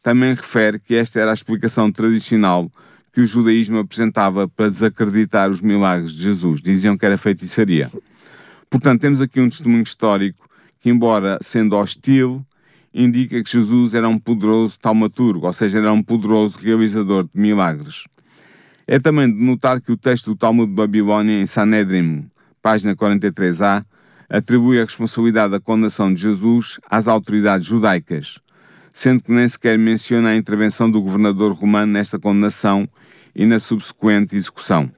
também 0.02 0.34
refere 0.34 0.78
que 0.78 0.94
esta 0.94 1.18
era 1.18 1.30
a 1.30 1.34
explicação 1.34 1.90
tradicional 1.90 2.70
que 3.14 3.22
o 3.22 3.26
judaísmo 3.26 3.78
apresentava 3.78 4.46
para 4.46 4.68
desacreditar 4.68 5.48
os 5.48 5.62
milagres 5.62 6.12
de 6.12 6.22
Jesus. 6.22 6.60
Diziam 6.60 6.98
que 6.98 7.06
era 7.06 7.16
feitiçaria. 7.16 7.90
Portanto, 8.68 9.00
temos 9.00 9.22
aqui 9.22 9.40
um 9.40 9.48
testemunho 9.48 9.82
histórico 9.82 10.48
que, 10.80 10.90
embora 10.90 11.38
sendo 11.40 11.76
hostil, 11.76 12.44
indica 12.94 13.42
que 13.42 13.50
Jesus 13.50 13.94
era 13.94 14.08
um 14.08 14.18
poderoso 14.18 14.78
taumaturgo, 14.78 15.46
ou 15.46 15.52
seja, 15.52 15.78
era 15.78 15.92
um 15.92 16.02
poderoso 16.02 16.58
realizador 16.58 17.24
de 17.24 17.40
milagres. 17.40 18.04
É 18.86 18.98
também 18.98 19.32
de 19.32 19.42
notar 19.42 19.80
que 19.80 19.92
o 19.92 19.96
texto 19.96 20.30
do 20.30 20.36
Talmud 20.36 20.68
de 20.68 20.74
Babilônia, 20.74 21.40
em 21.40 21.46
Sanedrim, 21.46 22.28
página 22.60 22.94
43a, 22.94 23.84
atribui 24.28 24.80
a 24.80 24.84
responsabilidade 24.84 25.52
da 25.52 25.60
condenação 25.60 26.12
de 26.12 26.20
Jesus 26.20 26.78
às 26.90 27.06
autoridades 27.06 27.66
judaicas, 27.66 28.38
sendo 28.92 29.22
que 29.22 29.32
nem 29.32 29.46
sequer 29.46 29.78
menciona 29.78 30.30
a 30.30 30.36
intervenção 30.36 30.90
do 30.90 31.00
governador 31.00 31.52
romano 31.52 31.92
nesta 31.92 32.18
condenação 32.18 32.88
e 33.34 33.46
na 33.46 33.58
subsequente 33.58 34.36
execução. 34.36 34.90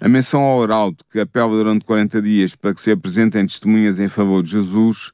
A 0.00 0.08
menção 0.08 0.40
ao 0.40 0.90
de 0.92 1.04
que 1.12 1.20
apela 1.20 1.50
durante 1.50 1.84
40 1.84 2.22
dias 2.22 2.56
para 2.56 2.72
que 2.72 2.80
se 2.80 2.90
apresentem 2.90 3.44
testemunhas 3.44 4.00
em 4.00 4.08
favor 4.08 4.42
de 4.42 4.50
Jesus 4.50 5.12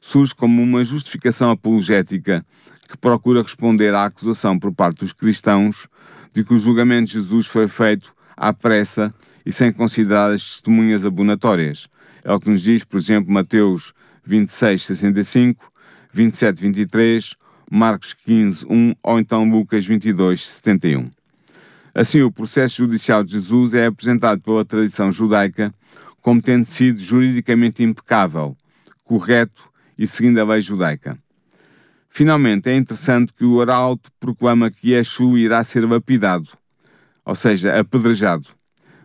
surge 0.00 0.34
como 0.34 0.62
uma 0.62 0.84
justificação 0.84 1.50
apologética 1.50 2.44
que 2.88 2.96
procura 2.96 3.42
responder 3.42 3.94
à 3.94 4.04
acusação 4.04 4.58
por 4.58 4.72
parte 4.72 5.00
dos 5.00 5.12
cristãos 5.12 5.86
de 6.32 6.44
que 6.44 6.54
o 6.54 6.58
julgamento 6.58 7.06
de 7.06 7.12
Jesus 7.14 7.46
foi 7.46 7.68
feito 7.68 8.14
à 8.36 8.52
pressa 8.52 9.12
e 9.44 9.52
sem 9.52 9.72
considerar 9.72 10.32
as 10.32 10.42
testemunhas 10.42 11.04
abonatórias. 11.04 11.88
É 12.24 12.32
o 12.32 12.40
que 12.40 12.50
nos 12.50 12.62
diz, 12.62 12.84
por 12.84 12.98
exemplo, 12.98 13.32
Mateus 13.32 13.92
26, 14.24 14.82
65, 14.82 15.70
27, 16.12 16.60
23, 16.60 17.34
Marcos 17.70 18.14
15, 18.14 18.66
1 18.68 18.94
ou 19.02 19.18
então 19.18 19.48
Lucas 19.48 19.84
22, 19.84 20.46
71. 20.46 21.10
Assim, 21.94 22.22
o 22.22 22.30
processo 22.30 22.76
judicial 22.76 23.24
de 23.24 23.32
Jesus 23.32 23.74
é 23.74 23.86
apresentado 23.86 24.40
pela 24.40 24.64
tradição 24.64 25.10
judaica 25.10 25.72
como 26.20 26.40
tendo 26.40 26.66
sido 26.66 27.00
juridicamente 27.00 27.82
impecável, 27.82 28.56
correto 29.02 29.67
e 29.98 30.06
seguindo 30.06 30.38
a 30.38 30.44
lei 30.44 30.60
judaica. 30.60 31.18
Finalmente, 32.08 32.68
é 32.68 32.76
interessante 32.76 33.32
que 33.32 33.44
o 33.44 33.60
arauto 33.60 34.10
proclama 34.18 34.70
que 34.70 34.92
Yeshua 34.92 35.38
irá 35.38 35.62
ser 35.62 35.84
lapidado, 35.84 36.48
ou 37.24 37.34
seja, 37.34 37.78
apedrejado, 37.78 38.48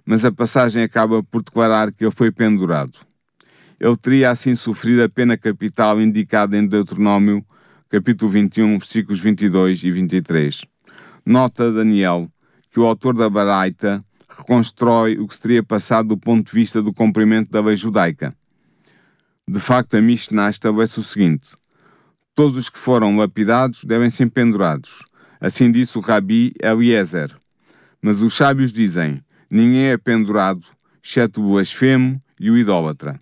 mas 0.06 0.24
a 0.24 0.32
passagem 0.32 0.84
acaba 0.84 1.24
por 1.24 1.44
declarar 1.44 1.92
que 1.92 2.04
ele 2.04 2.12
foi 2.12 2.32
pendurado. 2.32 3.00
Ele 3.80 3.98
teria 3.98 4.32
assim 4.32 4.56
sofrido 4.56 5.04
a 5.04 5.10
pena 5.10 5.38
capital 5.38 6.00
indicada 6.00 6.58
em 6.58 6.66
Deuteronômio, 6.66 7.44
capítulo 7.90 8.32
21, 8.32 8.80
versículos 8.80 9.20
22 9.20 9.84
e 9.84 9.92
23. 9.92 10.66
Nota 11.26 11.72
Daniel 11.72 12.30
que 12.72 12.80
o 12.80 12.86
autor 12.86 13.16
da 13.16 13.30
Baraita 13.30 14.04
reconstrói 14.28 15.18
o 15.18 15.28
que 15.28 15.36
se 15.36 15.42
teria 15.42 15.64
passado 15.64 16.10
do 16.10 16.18
ponto 16.18 16.48
de 16.48 16.54
vista 16.54 16.82
do 16.82 16.94
cumprimento 16.94 17.52
da 17.52 17.62
lei 17.62 17.76
judaica. 17.76 18.36
De 19.48 19.60
facto, 19.60 19.96
a 19.96 20.02
Mishnah 20.02 20.50
estabelece 20.50 21.00
o 21.00 21.04
seguinte: 21.04 21.50
Todos 22.34 22.56
os 22.58 22.70
que 22.70 22.80
foram 22.80 23.18
lapidados 23.18 23.84
devem 23.84 24.10
ser 24.10 24.30
pendurados. 24.30 25.04
Assim 25.40 25.72
disse 25.72 25.98
o 25.98 26.02
Rabi 26.02 26.54
Eliezer. 26.62 27.36
Mas 28.02 28.22
os 28.22 28.34
sábios 28.34 28.72
dizem: 28.72 29.22
ninguém 29.52 29.88
é 29.88 29.98
pendurado, 29.98 30.64
exceto 31.04 31.42
o 31.42 31.52
blasfemo 31.52 32.20
e 32.40 32.50
o 32.50 32.58
idólatra. 32.58 33.20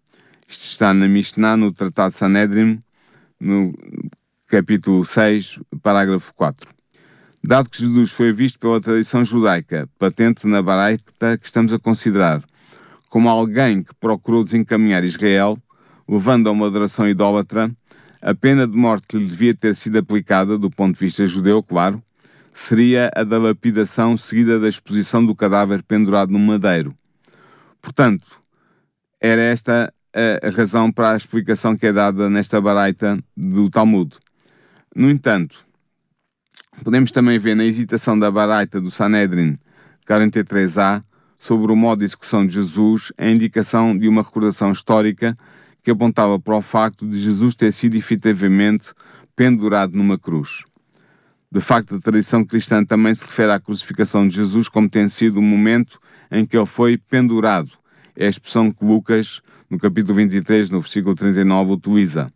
Isto 0.48 0.66
está 0.66 0.94
na 0.94 1.08
Mishnah, 1.08 1.58
no 1.58 1.72
Tratado 1.72 2.14
Sanedrim, 2.14 2.80
no 3.40 3.74
capítulo 4.48 5.04
6, 5.04 5.60
parágrafo 5.82 6.34
4. 6.36 6.70
Dado 7.44 7.70
que 7.70 7.80
Jesus 7.80 8.12
foi 8.12 8.32
visto 8.32 8.60
pela 8.60 8.80
tradição 8.80 9.26
judaica, 9.26 9.90
patente 9.98 10.46
na 10.46 10.62
Baraita 10.62 11.38
que 11.38 11.46
estamos 11.46 11.74
a 11.74 11.80
considerar, 11.80 12.44
como 13.10 13.28
alguém 13.28 13.82
que 13.82 13.96
procurou 13.96 14.44
desencaminhar 14.44 15.04
Israel, 15.04 15.58
levando 16.12 16.50
a 16.50 16.52
uma 16.52 16.68
adoração 16.68 17.08
idólatra, 17.08 17.72
a 18.22 18.36
pena 18.36 18.68
de 18.68 18.76
morte 18.76 19.08
que 19.08 19.18
lhe 19.18 19.26
devia 19.26 19.56
ter 19.56 19.74
sido 19.74 19.98
aplicada, 19.98 20.58
do 20.58 20.70
ponto 20.70 20.96
de 20.96 21.00
vista 21.00 21.26
judeu, 21.26 21.64
claro, 21.64 22.04
seria 22.52 23.10
a 23.16 23.24
da 23.24 23.38
lapidação 23.38 24.18
seguida 24.18 24.60
da 24.60 24.68
exposição 24.68 25.26
do 25.26 25.34
cadáver 25.34 25.82
pendurado 25.82 26.30
no 26.30 26.38
madeiro. 26.38 26.94
Portanto, 27.82 28.28
era 29.22 29.42
esta 29.42 29.94
a 30.14 30.50
razão 30.50 30.92
para 30.92 31.14
a 31.14 31.16
explicação 31.16 31.78
que 31.78 31.88
é 31.88 31.94
dada 31.94 32.30
nesta 32.30 32.60
baraita 32.60 33.18
do 33.36 33.70
Talmud. 33.70 34.18
No 34.94 35.10
entanto, 35.10 35.66
podemos 36.84 37.12
também 37.12 37.40
ver 37.40 37.56
na 37.56 37.64
hesitação 37.64 38.20
da 38.20 38.30
baraita 38.30 38.82
do 38.82 38.92
Sanedrin 38.92 39.58
43a 40.06 41.02
sobre 41.40 41.72
o 41.72 41.76
modo 41.78 42.00
de 42.00 42.06
execução 42.06 42.46
de 42.46 42.56
Jesus 42.56 43.14
a 43.18 43.30
indicação 43.30 43.98
de 43.98 44.10
uma 44.10 44.22
recordação 44.22 44.74
histórica 44.74 45.38
que 45.84 45.92
apontava 45.92 46.40
para 46.40 46.56
o 46.56 46.62
facto 46.62 47.08
de 47.08 47.18
Jesus 47.18 47.56
ter 47.56 47.72
sido 47.72 47.96
efetivamente 47.96 48.94
pendurado 49.36 49.96
numa 49.96 50.18
cruz. 50.18 50.64
De 51.52 51.60
facto, 51.60 51.96
a 51.96 52.00
tradição 52.00 52.46
cristã 52.46 52.84
também 52.84 53.14
se 53.14 53.26
refere 53.26 53.52
à 53.52 53.60
crucificação 53.60 54.26
de 54.26 54.36
Jesus 54.36 54.70
como 54.70 54.90
tendo 54.90 55.10
sido 55.10 55.38
o 55.38 55.42
momento 55.42 56.00
em 56.32 56.46
que 56.46 56.56
ele 56.56 56.66
foi 56.66 56.98
pendurado. 56.98 57.72
É 58.16 58.26
a 58.26 58.30
expressão 58.30 58.72
que 58.72 58.86
Lucas, 58.86 59.42
no 59.70 59.78
capítulo 59.78 60.16
23, 60.16 60.70
no 60.70 60.80
versículo 60.80 61.14
39, 61.16 61.74
utiliza. 61.74 62.28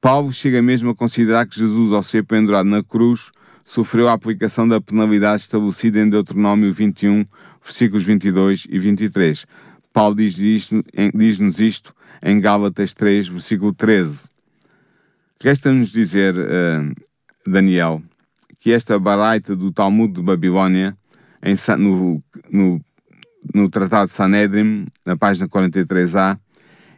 Paulo 0.00 0.32
chega 0.32 0.60
mesmo 0.60 0.90
a 0.90 0.94
considerar 0.94 1.46
que 1.46 1.56
Jesus, 1.56 1.92
ao 1.92 2.02
ser 2.02 2.24
pendurado 2.24 2.68
na 2.68 2.82
cruz, 2.82 3.30
sofreu 3.64 4.08
a 4.08 4.12
aplicação 4.12 4.68
da 4.68 4.80
penalidade 4.80 5.42
estabelecida 5.42 6.00
em 6.00 6.08
Deuteronômio 6.08 6.72
21, 6.72 7.24
versículos 7.62 8.04
22 8.04 8.66
e 8.68 8.78
23. 8.78 9.46
Paulo 9.92 10.14
diz-nos 10.14 11.56
diz 11.56 11.60
isto 11.60 11.95
em 12.22 12.40
Gálatas 12.40 12.94
3, 12.94 13.28
versículo 13.28 13.72
13. 13.72 14.28
Resta-nos 15.42 15.90
dizer, 15.90 16.34
uh, 16.36 16.94
Daniel, 17.46 18.02
que 18.58 18.72
esta 18.72 18.98
baraita 18.98 19.54
do 19.54 19.70
Talmud 19.70 20.12
de 20.12 20.22
Babilônia, 20.22 20.94
em, 21.42 21.54
no, 21.78 22.22
no, 22.50 22.80
no 23.54 23.68
Tratado 23.68 24.06
de 24.06 24.12
Sanedrim, 24.12 24.86
na 25.04 25.16
página 25.16 25.48
43a, 25.48 26.38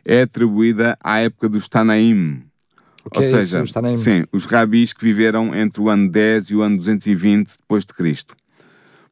é 0.04 0.22
atribuída 0.22 0.96
à 1.02 1.20
época 1.20 1.48
dos 1.48 1.68
Tanaim. 1.68 2.42
Ou 3.14 3.22
é 3.22 3.24
seja, 3.24 3.62
isso, 3.62 3.78
os 3.78 4.00
sim, 4.00 4.24
os 4.32 4.44
rabis 4.44 4.92
que 4.92 5.04
viveram 5.04 5.54
entre 5.54 5.80
o 5.80 5.88
ano 5.88 6.10
10 6.10 6.50
e 6.50 6.54
o 6.54 6.62
ano 6.62 6.78
220 6.78 7.56
depois 7.58 7.84
de 7.84 7.92
Cristo. 7.92 8.34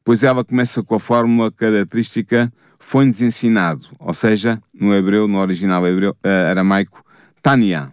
Pois 0.04 0.22
ela 0.22 0.44
começa 0.44 0.82
com 0.82 0.94
a 0.94 1.00
fórmula 1.00 1.50
característica 1.50 2.52
foi-nos 2.86 3.20
ensinado, 3.20 3.84
ou 3.98 4.14
seja, 4.14 4.62
no 4.72 4.94
hebreu, 4.94 5.26
no 5.26 5.38
original 5.38 5.84
hebreu, 5.84 6.12
uh, 6.24 6.50
aramaico, 6.50 7.04
Tania. 7.42 7.92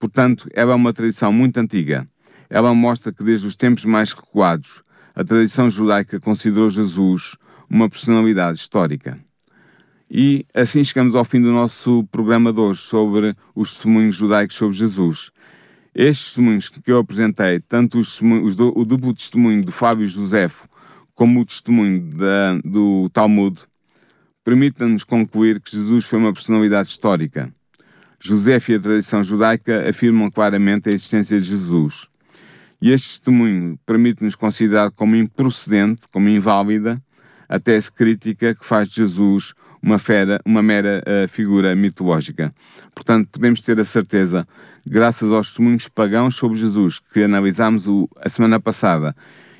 Portanto, 0.00 0.48
ela 0.54 0.72
é 0.72 0.74
uma 0.74 0.94
tradição 0.94 1.30
muito 1.30 1.58
antiga. 1.58 2.06
Ela 2.48 2.72
mostra 2.72 3.12
que 3.12 3.22
desde 3.22 3.46
os 3.46 3.54
tempos 3.54 3.84
mais 3.84 4.12
recuados, 4.12 4.82
a 5.14 5.22
tradição 5.22 5.68
judaica 5.68 6.18
considerou 6.18 6.70
Jesus 6.70 7.36
uma 7.68 7.86
personalidade 7.86 8.58
histórica. 8.58 9.14
E 10.10 10.46
assim 10.54 10.82
chegamos 10.82 11.14
ao 11.14 11.22
fim 11.22 11.42
do 11.42 11.52
nosso 11.52 12.02
programa 12.10 12.50
de 12.50 12.60
hoje 12.60 12.80
sobre 12.80 13.34
os 13.54 13.74
testemunhos 13.74 14.16
judaicos 14.16 14.56
sobre 14.56 14.74
Jesus. 14.74 15.30
Estes 15.94 16.28
testemunhos 16.28 16.70
que 16.70 16.90
eu 16.90 16.96
apresentei, 16.96 17.60
tanto 17.60 17.98
os 17.98 18.22
os 18.22 18.58
o 18.58 18.84
duplo 18.86 19.12
testemunho 19.12 19.62
do 19.62 19.70
Fábio 19.70 20.06
Josefo 20.06 20.66
como 21.14 21.40
o 21.40 21.44
testemunho 21.44 22.00
da, 22.16 22.58
do 22.64 23.10
Talmud, 23.10 23.68
permitem-nos 24.48 25.04
concluir 25.04 25.60
que 25.60 25.72
Jesus 25.72 26.06
foi 26.06 26.18
uma 26.18 26.32
personalidade 26.32 26.88
histórica. 26.88 27.52
José 28.18 28.58
e 28.66 28.74
a 28.74 28.80
tradição 28.80 29.22
judaica 29.22 29.86
afirmam 29.86 30.30
claramente 30.30 30.88
a 30.88 30.92
existência 30.92 31.38
de 31.38 31.46
Jesus. 31.46 32.08
E 32.80 32.90
este 32.90 33.08
testemunho 33.08 33.78
permite-nos 33.84 34.34
considerar 34.34 34.90
como 34.90 35.14
improcedente, 35.16 36.08
como 36.10 36.30
inválida, 36.30 36.98
a 37.46 37.60
tese 37.60 37.92
crítica 37.92 38.54
que 38.54 38.64
faz 38.64 38.88
de 38.88 38.94
Jesus 38.96 39.52
uma, 39.82 39.98
fera, 39.98 40.40
uma 40.46 40.62
mera 40.62 41.04
uh, 41.04 41.28
figura 41.28 41.74
mitológica. 41.74 42.50
Portanto, 42.94 43.28
podemos 43.30 43.60
ter 43.60 43.78
a 43.78 43.84
certeza, 43.84 44.46
graças 44.86 45.30
aos 45.30 45.48
testemunhos 45.48 45.88
pagãos 45.88 46.36
sobre 46.36 46.58
Jesus, 46.58 46.98
que 47.12 47.22
analisámos 47.22 47.86
o, 47.86 48.08
a 48.16 48.30
semana 48.30 48.58
passada, 48.58 49.14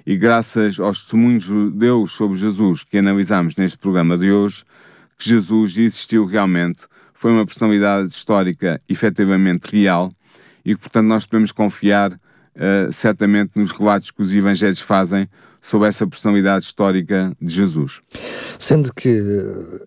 e 0.07 0.17
graças 0.17 0.81
aos 0.81 1.03
testemunhos 1.03 1.43
judeus 1.43 2.13
sobre 2.13 2.39
Jesus, 2.39 2.83
que 2.83 2.97
analisámos 2.97 3.55
neste 3.55 3.77
programa 3.77 4.17
de 4.17 4.33
hoje, 4.33 4.65
que 5.19 5.29
Jesus 5.29 5.77
existiu 5.77 6.25
realmente, 6.25 6.83
foi 7.13 7.33
uma 7.33 7.45
personalidade 7.45 8.09
histórica 8.13 8.81
efetivamente 8.89 9.77
real 9.77 10.13
e 10.65 10.75
que, 10.75 10.81
portanto, 10.81 11.09
nós 11.09 11.27
podemos 11.27 11.51
confiar 11.51 12.13
uh, 12.13 12.93
certamente 12.93 13.53
nos 13.57 13.73
relatos 13.73 14.11
que 14.11 14.23
os 14.23 14.33
evangelhos 14.33 14.81
fazem 14.81 15.29
sobre 15.61 15.89
essa 15.89 16.07
personalidade 16.07 16.67
histórica 16.67 17.35
de 17.41 17.53
Jesus. 17.53 18.01
Sendo 18.59 18.93
que 18.95 19.21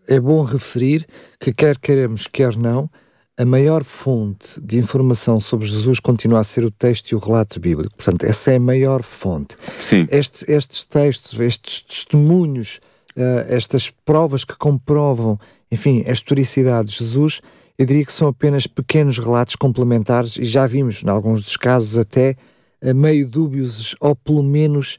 é 0.07 0.19
bom 0.19 0.43
referir 0.43 1.07
que, 1.39 1.53
quer 1.53 1.77
queremos, 1.77 2.27
quer 2.27 2.57
não, 2.57 2.89
a 3.37 3.45
maior 3.45 3.83
fonte 3.83 4.59
de 4.61 4.77
informação 4.77 5.39
sobre 5.39 5.65
Jesus 5.65 5.99
continua 5.99 6.39
a 6.39 6.43
ser 6.43 6.65
o 6.65 6.71
texto 6.71 7.11
e 7.11 7.15
o 7.15 7.19
relato 7.19 7.59
bíblico. 7.59 7.95
Portanto, 7.95 8.25
essa 8.25 8.51
é 8.51 8.57
a 8.57 8.59
maior 8.59 9.01
fonte. 9.01 9.55
Sim. 9.79 10.07
Estes, 10.11 10.43
estes 10.47 10.83
textos, 10.83 11.39
estes 11.39 11.81
testemunhos, 11.81 12.79
uh, 13.17 13.45
estas 13.47 13.89
provas 13.89 14.43
que 14.43 14.55
comprovam, 14.55 15.39
enfim, 15.71 16.03
a 16.07 16.11
historicidade 16.11 16.89
de 16.89 16.95
Jesus, 16.97 17.41
eu 17.77 17.85
diria 17.85 18.05
que 18.05 18.13
são 18.13 18.27
apenas 18.27 18.67
pequenos 18.67 19.17
relatos 19.17 19.55
complementares 19.55 20.37
e 20.37 20.43
já 20.43 20.67
vimos, 20.67 21.03
em 21.03 21.09
alguns 21.09 21.43
dos 21.43 21.57
casos, 21.57 21.97
até 21.97 22.35
meio 22.95 23.27
dúbios 23.27 23.95
ou 23.99 24.15
pelo 24.15 24.41
menos 24.41 24.97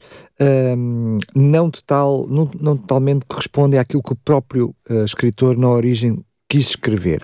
um, 0.77 1.19
não, 1.35 1.69
total, 1.69 2.25
não, 2.27 2.49
não, 2.59 2.77
totalmente 2.77 3.25
correspondem 3.25 3.79
àquilo 3.79 4.01
que 4.01 4.13
o 4.13 4.15
próprio 4.15 4.73
uh, 4.89 5.03
escritor 5.03 5.57
na 5.57 5.69
origem 5.69 6.23
quis 6.47 6.69
escrever. 6.69 7.23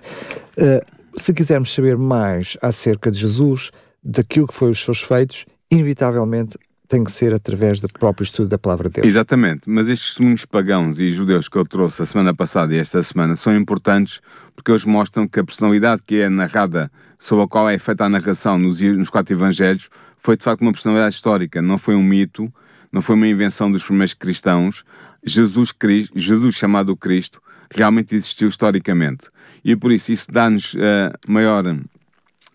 Uh, 0.57 1.19
se 1.19 1.33
quisermos 1.33 1.73
saber 1.73 1.97
mais 1.97 2.57
acerca 2.61 3.09
de 3.09 3.19
Jesus, 3.19 3.71
daquilo 4.03 4.47
que 4.47 4.53
foi 4.53 4.69
os 4.69 4.83
seus 4.83 5.01
feitos, 5.01 5.45
inevitavelmente 5.71 6.57
tem 6.89 7.03
que 7.03 7.11
ser 7.11 7.33
através 7.35 7.79
do 7.79 7.87
próprio 7.87 8.23
estudo 8.23 8.49
da 8.49 8.57
palavra 8.57 8.89
de 8.89 8.95
Deus. 8.95 9.07
Exatamente, 9.07 9.69
mas 9.69 9.87
estes 9.87 10.09
testemunhos 10.09 10.43
pagãos 10.43 10.99
e 10.99 11.09
judeus 11.09 11.47
que 11.47 11.55
eu 11.55 11.63
trouxe 11.63 12.01
a 12.01 12.05
semana 12.05 12.33
passada 12.33 12.73
e 12.73 12.79
esta 12.79 13.01
semana 13.03 13.35
são 13.35 13.55
importantes 13.55 14.19
porque 14.55 14.71
eles 14.71 14.83
mostram 14.83 15.27
que 15.27 15.39
a 15.39 15.43
personalidade 15.43 16.01
que 16.03 16.19
é 16.19 16.27
narrada, 16.27 16.91
sobre 17.19 17.45
a 17.45 17.47
qual 17.47 17.69
é 17.69 17.77
feita 17.77 18.05
a 18.05 18.09
narração 18.09 18.57
nos, 18.57 18.81
nos 18.81 19.09
quatro 19.09 19.35
evangelhos, 19.35 19.87
foi 20.17 20.35
de 20.35 20.43
facto 20.43 20.63
uma 20.63 20.71
personalidade 20.71 21.13
histórica, 21.13 21.61
não 21.61 21.77
foi 21.77 21.93
um 21.93 22.03
mito, 22.03 22.51
não 22.91 23.03
foi 23.03 23.15
uma 23.15 23.27
invenção 23.27 23.71
dos 23.71 23.83
primeiros 23.83 24.15
cristãos. 24.15 24.83
Jesus, 25.23 25.71
Cristo, 25.71 26.17
Jesus 26.17 26.55
chamado 26.55 26.97
Cristo 26.97 27.39
realmente 27.69 28.15
existiu 28.15 28.47
historicamente. 28.47 29.29
E 29.63 29.75
por 29.75 29.91
isso 29.91 30.11
isso 30.11 30.25
dá-nos 30.31 30.73
uh, 30.73 31.13
maior 31.27 31.63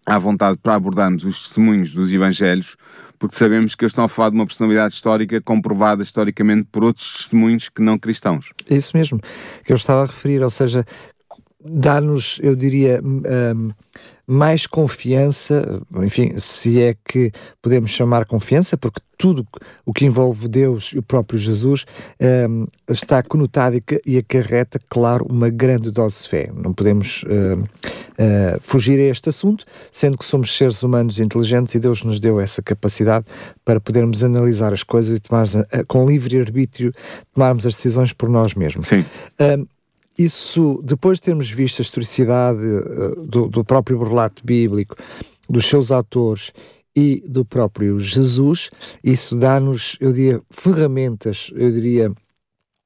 à 0.05 0.19
vontade 0.19 0.59
para 0.59 0.75
abordarmos 0.75 1.25
os 1.25 1.45
testemunhos 1.45 1.95
dos 1.95 2.13
Evangelhos, 2.13 2.77
porque 3.27 3.39
sabemos 3.39 3.75
que 3.75 3.83
eles 3.83 3.93
estão 3.93 4.05
a 4.05 4.09
falar 4.09 4.29
de 4.29 4.37
uma 4.37 4.45
personalidade 4.45 4.93
histórica 4.93 5.41
comprovada 5.41 6.03
historicamente 6.03 6.69
por 6.71 6.85
outros 6.85 7.23
testemunhos 7.23 7.71
que 7.71 7.81
não 7.81 7.99
cristãos. 7.99 8.51
É 8.69 8.77
isso 8.77 8.95
mesmo 8.95 9.19
que 9.65 9.73
eu 9.73 9.77
estava 9.77 10.03
a 10.03 10.07
referir, 10.07 10.43
ou 10.43 10.51
seja, 10.51 10.85
dá-nos, 11.65 12.39
eu 12.43 12.55
diria, 12.55 13.01
um, 13.03 13.71
mais 14.27 14.67
confiança, 14.67 15.83
enfim, 16.03 16.33
se 16.39 16.81
é 16.81 16.95
que 17.05 17.31
podemos 17.61 17.91
chamar 17.91 18.25
confiança, 18.25 18.77
porque 18.77 19.01
tudo 19.19 19.47
o 19.85 19.93
que 19.93 20.05
envolve 20.05 20.49
Deus 20.49 20.93
e 20.95 20.99
o 20.99 21.03
próprio 21.03 21.39
Jesus 21.39 21.85
um, 22.49 22.67
está 22.89 23.23
conotado 23.23 23.81
e, 24.05 24.19
acarreta, 24.19 24.81
claro, 24.89 25.27
uma 25.29 25.49
grande 25.51 25.91
dose 25.91 26.23
de 26.23 26.29
fé. 26.29 26.51
Não 26.55 26.73
podemos 26.73 27.23
uh, 27.25 27.61
uh, 27.61 28.61
fugir 28.61 28.99
a 28.99 29.05
este 29.05 29.29
assunto, 29.29 29.65
sendo 29.93 30.19
que 30.19 30.25
somos 30.25 30.57
seres 30.57 30.83
humanos 30.83 31.21
inteligentes 31.21 31.75
e 31.75 31.79
Deus 31.79 32.03
nos 32.03 32.19
deu 32.19 32.41
essa 32.41 32.63
capacidade 32.63 33.27
para 33.65 33.79
podermos 33.81 34.25
analisar 34.25 34.73
as 34.73 34.83
coisas 34.83 35.17
e 35.19 35.21
tomar, 35.21 35.45
com 35.87 36.07
livre 36.07 36.41
arbítrio 36.41 36.93
tomarmos 37.33 37.67
as 37.67 37.75
decisões 37.75 38.13
por 38.13 38.29
nós 38.29 38.55
mesmos. 38.55 38.89
Sim. 38.89 39.05
Um, 39.39 39.67
isso, 40.19 40.81
depois 40.85 41.19
de 41.19 41.23
termos 41.23 41.51
visto 41.51 41.81
a 41.81 41.83
historicidade 41.83 42.65
uh, 42.65 43.27
do, 43.27 43.49
do, 43.49 43.65
próprio 43.65 44.03
relato 44.03 44.45
bíblico, 44.45 44.97
dos 45.49 45.67
seus 45.67 45.91
autores 45.91 46.53
e 46.95 47.23
do 47.27 47.45
próprio 47.45 47.99
Jesus, 47.99 48.71
isso 49.03 49.37
dá-nos, 49.37 49.97
eu 50.01 50.13
diria, 50.13 50.41
ferramentas, 50.51 51.51
eu 51.55 51.71
diria, 51.71 52.13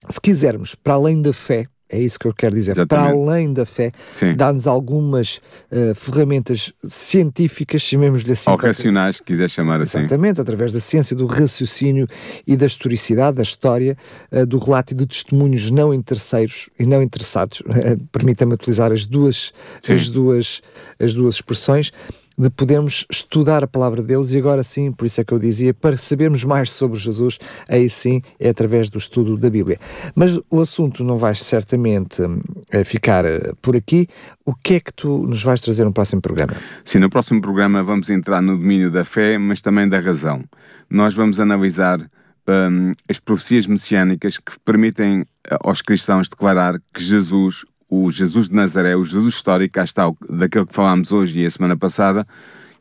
se 0.08 0.20
quisermos, 0.20 0.74
para 0.74 0.94
além 0.94 1.20
da 1.20 1.32
fé, 1.32 1.66
é 1.88 1.98
isso 1.98 2.18
que 2.18 2.26
eu 2.26 2.34
quero 2.34 2.54
dizer. 2.54 2.72
Exatamente. 2.72 2.88
Para 2.88 3.16
além 3.16 3.52
da 3.52 3.64
fé, 3.64 3.90
dá-nos 4.36 4.66
algumas 4.66 5.40
uh, 5.70 5.94
ferramentas 5.94 6.72
científicas, 6.86 7.82
chamemos-lhe 7.82 8.32
assim. 8.32 8.50
Ou 8.50 8.56
racionais, 8.56 9.16
se 9.16 9.22
quiser 9.22 9.48
chamar 9.48 9.80
assim. 9.80 10.00
Exatamente, 10.00 10.40
através 10.40 10.72
da 10.72 10.80
ciência 10.80 11.16
do 11.16 11.26
raciocínio 11.26 12.06
e 12.46 12.56
da 12.56 12.66
historicidade, 12.66 13.38
da 13.38 13.42
história, 13.42 13.96
uh, 14.30 14.44
do 14.44 14.58
relato 14.58 14.92
e 14.92 14.96
de 14.96 15.06
testemunhos 15.06 15.70
não 15.70 15.94
interesseiros 15.94 16.68
e 16.78 16.84
não 16.84 17.02
interessados. 17.02 17.60
Uh, 17.60 17.98
Permita-me 18.12 18.52
utilizar 18.52 18.92
as 18.92 19.06
duas, 19.06 19.52
as, 19.88 20.10
duas, 20.10 20.60
as 20.98 21.14
duas 21.14 21.36
expressões 21.36 21.92
de 22.38 22.48
podermos 22.50 23.04
estudar 23.10 23.64
a 23.64 23.66
palavra 23.66 24.00
de 24.00 24.06
Deus 24.06 24.32
e 24.32 24.38
agora 24.38 24.62
sim, 24.62 24.92
por 24.92 25.04
isso 25.04 25.20
é 25.20 25.24
que 25.24 25.32
eu 25.32 25.38
dizia, 25.38 25.74
para 25.74 25.96
sabermos 25.96 26.44
mais 26.44 26.70
sobre 26.70 26.96
Jesus, 26.96 27.38
aí 27.68 27.90
sim 27.90 28.22
é 28.38 28.48
através 28.48 28.88
do 28.88 28.96
estudo 28.98 29.36
da 29.36 29.50
Bíblia. 29.50 29.80
Mas 30.14 30.38
o 30.48 30.60
assunto 30.60 31.02
não 31.02 31.16
vai 31.16 31.34
certamente 31.34 32.22
uh, 32.22 32.84
ficar 32.84 33.24
uh, 33.24 33.56
por 33.60 33.74
aqui. 33.74 34.06
O 34.44 34.54
que 34.54 34.74
é 34.74 34.80
que 34.80 34.92
tu 34.92 35.26
nos 35.26 35.42
vais 35.42 35.60
trazer 35.60 35.84
no 35.84 35.92
próximo 35.92 36.22
programa? 36.22 36.54
Sim, 36.84 37.00
no 37.00 37.10
próximo 37.10 37.40
programa 37.40 37.82
vamos 37.82 38.08
entrar 38.08 38.40
no 38.40 38.56
domínio 38.56 38.90
da 38.90 39.04
fé, 39.04 39.36
mas 39.36 39.60
também 39.60 39.88
da 39.88 39.98
razão. 39.98 40.44
Nós 40.88 41.14
vamos 41.14 41.40
analisar 41.40 42.00
um, 42.48 42.92
as 43.08 43.18
profecias 43.20 43.66
messiânicas 43.66 44.38
que 44.38 44.58
permitem 44.64 45.26
eh, 45.44 45.56
aos 45.60 45.82
cristãos 45.82 46.28
declarar 46.28 46.80
que 46.94 47.02
Jesus, 47.02 47.66
o 47.88 48.10
Jesus 48.10 48.48
de 48.48 48.54
Nazaré, 48.54 48.94
o 48.96 49.04
Jesus 49.04 49.34
histórico, 49.34 49.74
cá 49.74 49.84
está, 49.84 50.10
daquele 50.28 50.66
que 50.66 50.74
falámos 50.74 51.10
hoje 51.12 51.40
e 51.40 51.46
a 51.46 51.50
semana 51.50 51.76
passada, 51.76 52.26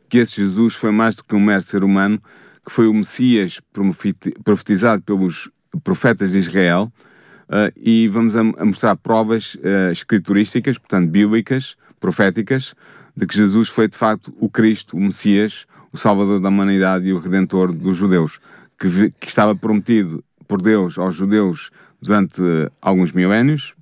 que 0.09 0.17
esse 0.17 0.41
Jesus 0.41 0.75
foi 0.75 0.91
mais 0.91 1.15
do 1.15 1.23
que 1.23 1.35
um 1.35 1.39
mero 1.39 1.61
ser 1.61 1.83
humano, 1.83 2.21
que 2.65 2.71
foi 2.71 2.87
o 2.87 2.93
Messias 2.93 3.61
profetizado 4.43 5.01
pelos 5.01 5.49
profetas 5.83 6.31
de 6.31 6.39
Israel, 6.39 6.91
uh, 7.47 7.71
e 7.77 8.07
vamos 8.09 8.35
a, 8.35 8.43
mostrar 8.43 8.95
provas 8.97 9.55
uh, 9.55 9.91
escriturísticas, 9.91 10.77
portanto 10.77 11.09
bíblicas, 11.09 11.77
proféticas, 11.99 12.73
de 13.15 13.25
que 13.25 13.35
Jesus 13.35 13.69
foi 13.69 13.87
de 13.87 13.97
facto 13.97 14.33
o 14.39 14.49
Cristo, 14.49 14.97
o 14.97 14.99
Messias, 14.99 15.65
o 15.91 15.97
Salvador 15.97 16.39
da 16.39 16.49
humanidade 16.49 17.07
e 17.07 17.13
o 17.13 17.19
Redentor 17.19 17.73
dos 17.73 17.95
judeus, 17.97 18.39
que, 18.77 19.13
estava 19.25 19.55
prometido 19.55 20.23
por 20.47 20.61
Deus 20.61 20.97
aos 20.97 21.15
judeus 21.15 21.71
durante 22.01 22.41
uh, 22.41 22.69
alguns 22.81 23.11
milénios, 23.11 23.73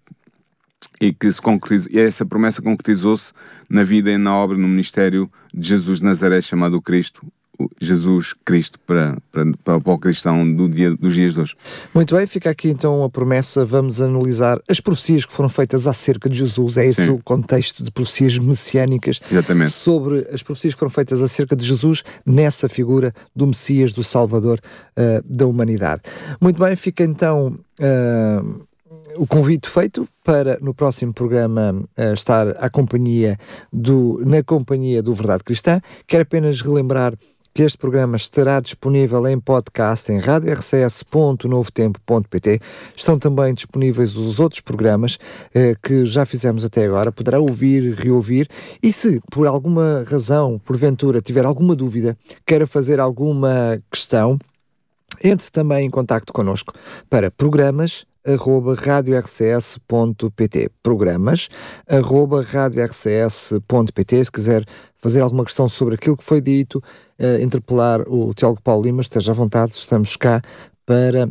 e 1.00 1.14
que 1.14 1.32
se 1.32 1.42
concretizou, 1.42 1.92
e 1.92 2.00
essa 2.00 2.26
promessa 2.26 2.62
concretizou-se 2.62 3.34
na 3.70 3.84
vida 3.84 4.12
e 4.12 4.18
na 4.18 4.36
obra, 4.36 4.58
no 4.58 4.68
ministério 4.68 5.30
de 5.54 5.68
Jesus 5.68 6.00
de 6.00 6.06
Nazaré, 6.06 6.42
chamado 6.42 6.82
Cristo, 6.82 7.26
Jesus 7.80 8.34
Cristo 8.44 8.80
para, 8.80 9.18
para, 9.32 9.80
para, 9.80 9.94
o 9.94 9.98
cristão 9.98 10.52
do 10.54 10.68
dia, 10.68 10.96
dos 10.96 11.14
dias 11.14 11.34
de 11.34 11.40
hoje. 11.40 11.56
Muito 11.94 12.16
bem, 12.16 12.26
fica 12.26 12.50
aqui 12.50 12.70
então 12.70 13.04
a 13.04 13.10
promessa. 13.10 13.64
Vamos 13.64 14.02
analisar 14.02 14.60
as 14.68 14.80
profecias 14.80 15.26
que 15.26 15.34
foram 15.34 15.50
feitas 15.50 15.88
acerca 15.88 16.30
de 16.30 16.38
Jesus. 16.38 16.78
É 16.78 16.86
esse 16.86 17.06
Sim. 17.06 17.12
o 17.12 17.24
contexto 17.24 17.84
de 17.84 17.92
profecias 17.92 18.38
messiânicas 18.38 19.20
Exatamente. 19.32 19.72
sobre 19.72 20.28
as 20.32 20.44
profecias 20.44 20.74
que 20.74 20.80
foram 20.80 20.90
feitas 20.90 21.22
acerca 21.22 21.56
de 21.56 21.66
Jesus 21.66 22.04
nessa 22.26 22.68
figura 22.68 23.14
do 23.36 23.48
Messias, 23.48 23.94
do 23.94 24.04
Salvador 24.04 24.60
uh, 24.98 25.24
da 25.26 25.46
humanidade. 25.48 26.04
Muito 26.42 26.62
bem, 26.62 26.76
fica 26.76 27.04
então. 27.04 27.58
Uh, 27.80 28.66
o 29.18 29.28
convite 29.28 29.70
feito 29.70 30.08
para 30.24 30.58
no 30.62 30.74
próximo 30.74 31.14
programa 31.14 31.84
uh, 31.98 32.14
estar 32.14 32.48
à 32.58 32.70
companhia 32.70 33.38
do, 33.72 34.22
na 34.26 34.44
companhia 34.44 35.02
do 35.02 35.14
Verdade 35.14 35.42
Cristã. 35.44 35.80
Quero 36.08 36.24
apenas 36.24 36.62
relembrar 36.62 37.14
que 37.54 37.64
este 37.64 37.78
programa 37.78 38.18
estará 38.18 38.60
disponível 38.60 39.26
em 39.28 39.40
podcast 39.40 40.12
em 40.12 40.18
radiorcs.novotempo.pt. 40.18 42.60
Estão 42.94 43.18
também 43.18 43.54
disponíveis 43.54 44.18
os 44.18 44.42
outros 44.42 44.60
programas 44.60 45.18
eh, 45.54 45.74
que 45.82 46.06
já 46.06 46.26
fizemos 46.26 46.66
até 46.66 46.86
agora. 46.86 47.14
Poderá 47.14 47.40
ouvir, 47.40 47.94
reouvir. 47.94 48.50
E 48.84 48.92
se 48.92 49.22
por 49.32 49.48
alguma 49.48 50.04
razão, 50.06 50.60
porventura, 50.60 51.22
tiver 51.22 51.46
alguma 51.46 51.78
dúvida, 51.78 52.18
queira 52.46 52.68
fazer 52.68 53.00
alguma 53.00 53.82
questão, 53.90 54.38
entre 55.24 55.50
também 55.50 55.86
em 55.86 55.90
contato 55.90 56.34
connosco 56.34 56.74
para 57.10 57.32
programas 57.32 58.06
arroba 58.26 58.76
radiorcs.pt 58.76 60.70
programas 60.82 61.48
arroba 61.88 62.42
radiorcs.pt 62.42 64.26
se 64.26 64.32
quiser 64.32 64.66
fazer 64.98 65.22
alguma 65.22 65.46
questão 65.46 65.68
sobre 65.68 65.96
aquilo 65.96 66.18
que 66.18 66.24
foi 66.24 66.42
dito 66.42 66.84
uh, 67.20 67.42
interpelar 67.42 68.02
o 68.08 68.34
Teólogo 68.34 68.62
Paulo 68.62 68.84
Lima 68.84 69.02
esteja 69.02 69.32
à 69.32 69.36
vontade, 69.36 69.74
estamos 69.74 70.16
cá 70.16 70.42
para 70.86 71.30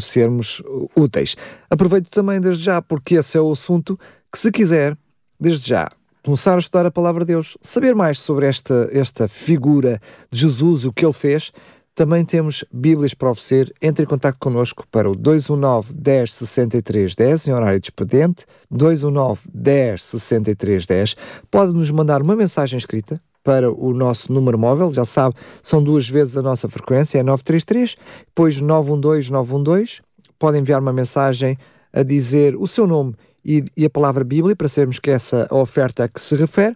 sermos 0.00 0.62
úteis. 0.96 1.36
Aproveito 1.68 2.08
também 2.08 2.40
desde 2.40 2.64
já, 2.64 2.80
porque 2.80 3.16
esse 3.16 3.36
é 3.36 3.40
o 3.40 3.52
assunto 3.52 3.98
que 4.32 4.38
se 4.38 4.50
quiser, 4.50 4.96
desde 5.38 5.68
já, 5.68 5.88
começar 6.24 6.56
a 6.56 6.58
estudar 6.58 6.86
a 6.86 6.90
Palavra 6.90 7.24
de 7.24 7.32
Deus, 7.32 7.56
saber 7.60 7.94
mais 7.94 8.18
sobre 8.18 8.46
esta, 8.46 8.88
esta 8.92 9.28
figura 9.28 10.00
de 10.30 10.40
Jesus, 10.40 10.84
o 10.84 10.92
que 10.92 11.04
ele 11.04 11.12
fez, 11.12 11.52
também 11.94 12.24
temos 12.24 12.64
Bíblias 12.72 13.14
para 13.14 13.30
oferecer. 13.30 13.72
Entre 13.80 14.04
em 14.04 14.08
contato 14.08 14.38
connosco 14.38 14.84
para 14.90 15.08
o 15.08 15.14
219 15.14 15.92
10 15.94 16.34
63 16.34 17.14
10 17.14 17.48
em 17.48 17.52
horário 17.52 17.80
de 17.80 17.86
expediente. 17.86 18.46
219 18.70 19.42
10 19.52 20.02
63 20.02 20.86
10. 20.86 21.16
Pode 21.50 21.72
nos 21.72 21.90
mandar 21.90 22.20
uma 22.20 22.34
mensagem 22.34 22.76
escrita 22.76 23.20
para 23.44 23.70
o 23.70 23.92
nosso 23.92 24.32
número 24.32 24.58
móvel, 24.58 24.90
já 24.90 25.04
sabe, 25.04 25.36
são 25.62 25.84
duas 25.84 26.08
vezes 26.08 26.34
a 26.34 26.40
nossa 26.40 26.66
frequência, 26.66 27.18
é 27.18 27.22
933, 27.22 27.94
depois 28.26 28.58
912 28.58 29.30
912. 29.30 30.00
Pode 30.38 30.58
enviar 30.58 30.80
uma 30.80 30.94
mensagem 30.94 31.58
a 31.92 32.02
dizer 32.02 32.56
o 32.56 32.66
seu 32.66 32.86
nome 32.86 33.14
e, 33.44 33.62
e 33.76 33.84
a 33.84 33.90
palavra 33.90 34.24
Bíblia 34.24 34.56
para 34.56 34.66
sabermos 34.66 34.98
que 34.98 35.10
essa 35.10 35.46
é 35.50 35.54
a 35.54 35.58
oferta 35.58 36.04
a 36.04 36.08
que 36.08 36.20
se 36.20 36.34
refere 36.34 36.74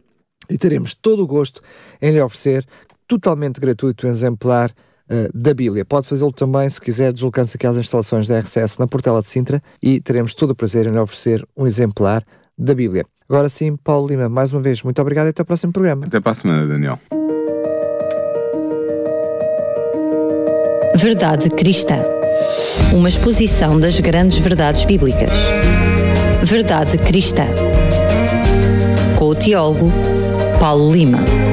e 0.50 0.58
teremos 0.58 0.94
todo 0.94 1.22
o 1.22 1.26
gosto 1.26 1.62
em 2.00 2.12
lhe 2.12 2.20
oferecer 2.20 2.66
totalmente 3.06 3.58
gratuito, 3.58 4.06
exemplar 4.06 4.70
uh, 5.10 5.30
da 5.34 5.54
Bíblia. 5.54 5.84
Pode 5.84 6.06
fazê-lo 6.06 6.32
também, 6.32 6.68
se 6.68 6.80
quiser, 6.80 7.12
deslocando-se 7.12 7.56
aqui 7.56 7.66
às 7.66 7.76
instalações 7.76 8.28
da 8.28 8.38
RCS 8.38 8.78
na 8.78 8.86
Portela 8.86 9.20
de 9.20 9.28
Sintra 9.28 9.62
e 9.82 10.00
teremos 10.00 10.34
todo 10.34 10.50
o 10.50 10.54
prazer 10.54 10.86
em 10.86 10.90
lhe 10.90 10.98
oferecer 10.98 11.46
um 11.56 11.66
exemplar 11.66 12.22
da 12.56 12.74
Bíblia. 12.74 13.04
Agora 13.28 13.48
sim, 13.48 13.76
Paulo 13.76 14.08
Lima, 14.08 14.28
mais 14.28 14.52
uma 14.52 14.60
vez, 14.60 14.82
muito 14.82 15.00
obrigado 15.00 15.26
e 15.26 15.30
até 15.30 15.42
ao 15.42 15.46
próximo 15.46 15.72
programa. 15.72 16.06
Até 16.06 16.18
para 16.20 16.32
a 16.32 16.34
semana, 16.34 16.66
Daniel. 16.66 16.98
Verdade 20.96 21.48
Cristã. 21.50 22.02
Uma 22.92 23.08
exposição 23.08 23.78
das 23.78 24.00
grandes 24.00 24.38
verdades 24.38 24.84
bíblicas. 24.84 25.30
Verdade 26.42 26.98
Cristã. 26.98 27.46
Com 29.16 29.26
o 29.26 29.34
teólogo 29.34 29.92
Paulo 30.58 30.90
Lima. 30.90 31.47